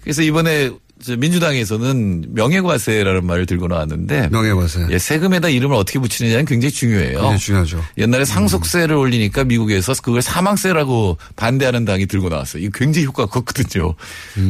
그래서 0.02 0.22
이번에 0.22 0.70
저 0.70 0.78
민주당에서는 1.18 2.26
명예과세라는 2.30 3.26
말을 3.26 3.46
들고 3.46 3.68
나왔는데 3.68 4.30
명예과세. 4.32 4.88
예, 4.90 4.98
세금에다 5.00 5.50
이름을 5.50 5.76
어떻게 5.76 6.00
붙이느냐는 6.00 6.46
굉장히 6.46 6.72
중요해요. 6.72 7.14
굉장히 7.20 7.38
중요하죠. 7.38 7.84
옛날에 7.98 8.26
상속세를 8.26 8.96
올리니까 8.96 9.44
미국에서 9.44 9.94
그걸 10.02 10.22
사망세라고 10.22 11.18
반대하는 11.36 11.86
당이 11.86 12.08
들고 12.08 12.30
나왔어요. 12.30 12.64
이거 12.64 12.78
굉장히 12.78 13.06
효과가 13.08 13.30
컸거든요. 13.30 13.94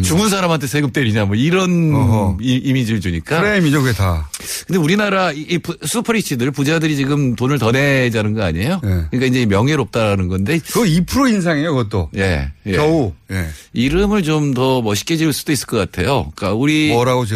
죽은 0.03 0.29
사람한테 0.29 0.67
세금 0.67 0.91
때리냐 0.91 1.25
뭐 1.25 1.35
이런 1.35 1.69
음. 1.69 1.95
어허. 1.95 2.37
이, 2.41 2.55
이미지를 2.55 3.01
주니까. 3.01 3.39
프레임이죠 3.41 3.81
그게 3.81 3.93
다. 3.93 4.29
근데 4.67 4.79
우리나라 4.79 5.31
이, 5.31 5.41
이 5.49 5.57
부- 5.57 5.77
슈퍼리치들 5.85 6.51
부자들이 6.51 6.95
지금 6.95 7.35
돈을 7.35 7.59
더 7.59 7.71
내자는 7.71 8.33
거 8.33 8.43
아니에요? 8.43 8.81
예. 8.83 8.89
그러니까 9.11 9.25
이제 9.25 9.45
명예롭다라는 9.45 10.27
건데. 10.27 10.59
그거 10.67 10.81
2% 10.81 11.29
인상이에요 11.33 11.75
그것도. 11.75 12.09
예. 12.15 12.51
예. 12.65 12.71
겨우. 12.71 13.13
예. 13.31 13.47
이름을 13.73 14.23
좀 14.23 14.53
더 14.53 14.81
멋있게 14.81 15.17
지을 15.17 15.33
수도 15.33 15.51
있을 15.51 15.67
것 15.67 15.77
같아요. 15.77 16.31
그러니까 16.35 16.53
우리 16.53 16.91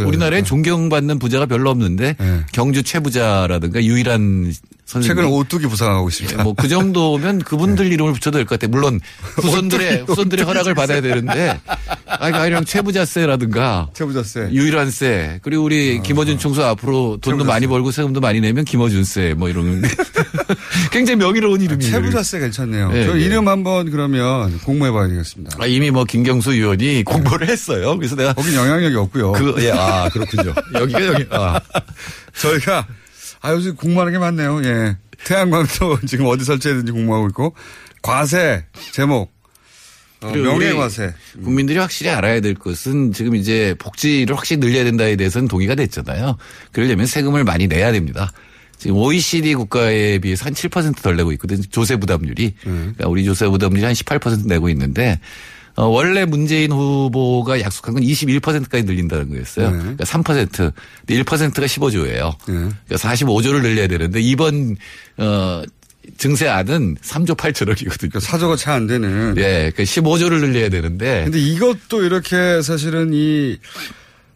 우리나라에? 0.08 0.44
존경받는 0.44 1.20
부자가 1.20 1.46
별로 1.46 1.70
없는데 1.70 2.16
예. 2.20 2.40
경주 2.52 2.84
최부자라든가 2.84 3.84
유일한. 3.84 4.54
최근 5.00 5.26
오뚜기 5.26 5.68
부상하고 5.68 6.10
있습니다. 6.10 6.44
뭐 6.44 6.54
그 6.58 6.68
정도면 6.68 7.40
그분들 7.40 7.92
이름을 7.92 8.14
붙여도 8.14 8.38
될 8.38 8.46
것 8.46 8.60
같아요. 8.60 8.72
물론 8.72 9.00
후손들의 9.36 10.04
후손들의 10.08 10.46
허락을 10.46 10.74
받아야 10.76 11.00
되는데 11.02 11.60
아니 12.06 12.36
아니랑 12.36 12.66
최부자세라든가 12.66 13.90
최부자세. 13.94 14.50
유일한세 14.52 15.40
그리고 15.44 15.64
우리 15.64 16.02
김어준 16.02 16.38
총수 16.40 16.64
앞으로 16.64 17.18
돈도 17.22 17.46
많이 17.46 17.68
벌고 17.68 17.92
세금도 17.92 18.20
많이 18.20 18.42
내면 18.42 18.66
김어준세 18.66 19.36
뭐 19.38 19.50
이런 19.50 19.82
굉장히 20.92 21.18
명의로운 21.18 21.62
이름이에요. 21.62 21.92
최부자세 21.92 22.40
괜찮네요. 22.40 22.92
예, 22.94 23.06
저 23.06 23.18
예. 23.18 23.22
이름 23.24 23.48
한번 23.48 23.90
그러면 23.92 24.60
공모해봐야 24.62 25.08
되겠습니다. 25.08 25.58
아, 25.62 25.66
이미 25.66 25.90
뭐 25.92 26.04
김경수 26.04 26.52
의원이 26.54 27.04
공부를 27.06 27.48
했어요. 27.50 27.98
그래서 27.98 28.16
내가 28.16 28.34
거긴 28.34 28.54
영향력이 28.56 28.96
없고요. 28.96 29.32
그, 29.34 29.56
예, 29.60 29.72
아, 29.72 30.10
그렇군요. 30.10 30.54
여기가 30.76 31.06
여기, 31.06 31.26
아. 31.32 31.60
저희가 32.34 32.86
아 33.42 33.52
요즘 33.54 33.76
공부하는 33.76 34.14
게 34.14 34.20
많네요. 34.20 34.62
예. 34.64 34.98
태양광도 35.26 36.00
지금 36.08 36.26
어디 36.28 36.44
설치해야 36.44 36.78
되는지 36.78 36.92
공부하고 36.92 37.28
있고 37.28 37.56
과세 38.02 38.66
제목 38.92 39.32
어, 40.22 40.32
명예과세. 40.32 41.14
우리 41.36 41.44
국민들이 41.44 41.80
확실히 41.80 42.12
알아야 42.12 42.42
될 42.42 42.54
것은 42.54 43.12
지금 43.14 43.36
이제 43.36 43.76
복지를 43.80 44.36
확실히 44.36 44.60
늘려야 44.60 44.84
된다에 44.84 45.16
대해서는 45.16 45.48
동의가 45.48 45.74
됐잖아요. 45.76 46.38
그러려면 46.72 47.08
세금을 47.08 47.44
많이 47.44 47.68
내야 47.68 47.92
됩니다. 47.92 48.32
지금 48.78 48.98
OECD 48.98 49.56
국가에 49.56 50.20
비해서 50.20 50.46
한 50.46 50.54
7%덜 50.54 51.16
내고 51.16 51.32
있거든요. 51.34 51.62
조세 51.72 51.96
부담률이. 51.98 52.56
그러니까 52.62 53.08
우리 53.08 53.24
조세 53.24 53.48
부담률이 53.48 53.84
한 53.84 53.94
18% 53.94 54.48
내고 54.48 54.70
있는데 54.70 55.20
어, 55.76 55.86
원래 55.88 56.26
문재인 56.26 56.72
후보가 56.72 57.62
약속한 57.62 57.94
건 57.94 58.04
21%까지 58.04 58.84
늘린다는 58.84 59.30
거였어요. 59.30 59.72
네. 59.72 59.78
그러니까 59.78 60.04
3%. 60.04 60.52
근데 60.52 61.24
1%가 61.24 61.66
15조예요. 61.66 62.36
네. 62.48 62.54
그러니까 62.88 62.96
45조를 62.96 63.62
늘려야 63.62 63.88
되는데 63.88 64.20
이번 64.22 64.76
어 65.18 65.64
증세안은 66.18 66.98
3조 67.02 67.38
8천억이거든요. 67.38 67.98
그러니까 68.00 68.20
사조가 68.20 68.56
차 68.58 68.74
안 68.74 68.88
되는. 68.88 69.36
예, 69.38 69.72
그 69.76 69.84
15조를 69.84 70.40
늘려야 70.42 70.70
되는데. 70.70 71.24
근데 71.24 71.40
이것도 71.40 72.04
이렇게 72.04 72.62
사실은 72.62 73.12
이 73.14 73.58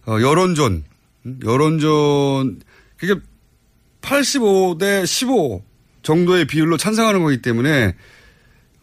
어, 0.05 0.17
여론전 0.21 0.83
음? 1.25 1.39
여론전 1.43 2.61
그게 2.97 3.15
85대 4.01 5.05
15 5.05 5.63
정도의 6.03 6.45
비율로 6.45 6.77
찬성하는 6.77 7.23
거기 7.23 7.41
때문에 7.41 7.95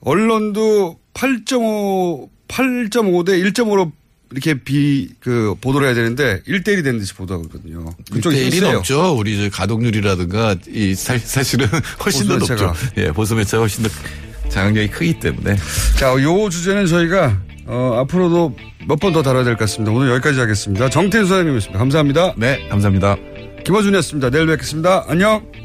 언론도 0.01 0.99
8.5 1.15 2.29
8.5 2.53 3.25
대 3.25 3.33
1.5로 3.41 3.91
이렇게 4.31 4.55
비, 4.55 5.11
그, 5.21 5.55
보도를 5.61 5.87
해야 5.89 5.95
되는데, 5.95 6.41
1대1이 6.49 6.83
되는 6.85 6.99
듯이 6.99 7.13
보도하고 7.15 7.45
있거든요. 7.47 7.85
그쪽이 8.11 8.37
1대1이 8.49 8.61
세요. 8.61 8.73
높죠. 8.73 9.15
우리 9.19 9.37
저 9.37 9.51
가동률이라든가 9.51 10.57
이 10.69 10.95
사, 10.95 11.19
사실은 11.19 11.67
훨씬 12.03 12.27
더. 12.29 12.39
높죠. 12.39 12.73
예, 12.97 13.11
보수 13.13 13.35
매체가 13.35 13.63
훨씬 13.63 13.83
더 13.85 13.91
장악력이 14.49 14.89
크기 14.89 15.19
때문에. 15.21 15.57
자, 15.99 16.13
요 16.23 16.49
주제는 16.49 16.87
저희가 16.87 17.39
어, 17.67 17.99
앞으로도 18.01 18.57
몇 18.89 18.97
번 18.99 19.13
더 19.13 19.23
다뤄야 19.23 19.45
될 19.45 19.55
것 19.55 19.61
같습니다. 19.61 19.93
오늘 19.93 20.11
여기까지 20.13 20.41
하겠습니다. 20.41 20.89
정태인 20.89 21.25
소장님이었습니다. 21.27 21.79
감사합니다. 21.79 22.35
네, 22.39 22.67
감사합니다. 22.71 23.17
김어준이었습니다. 23.65 24.31
내일 24.31 24.47
뵙겠습니다. 24.47 25.05
안녕. 25.09 25.62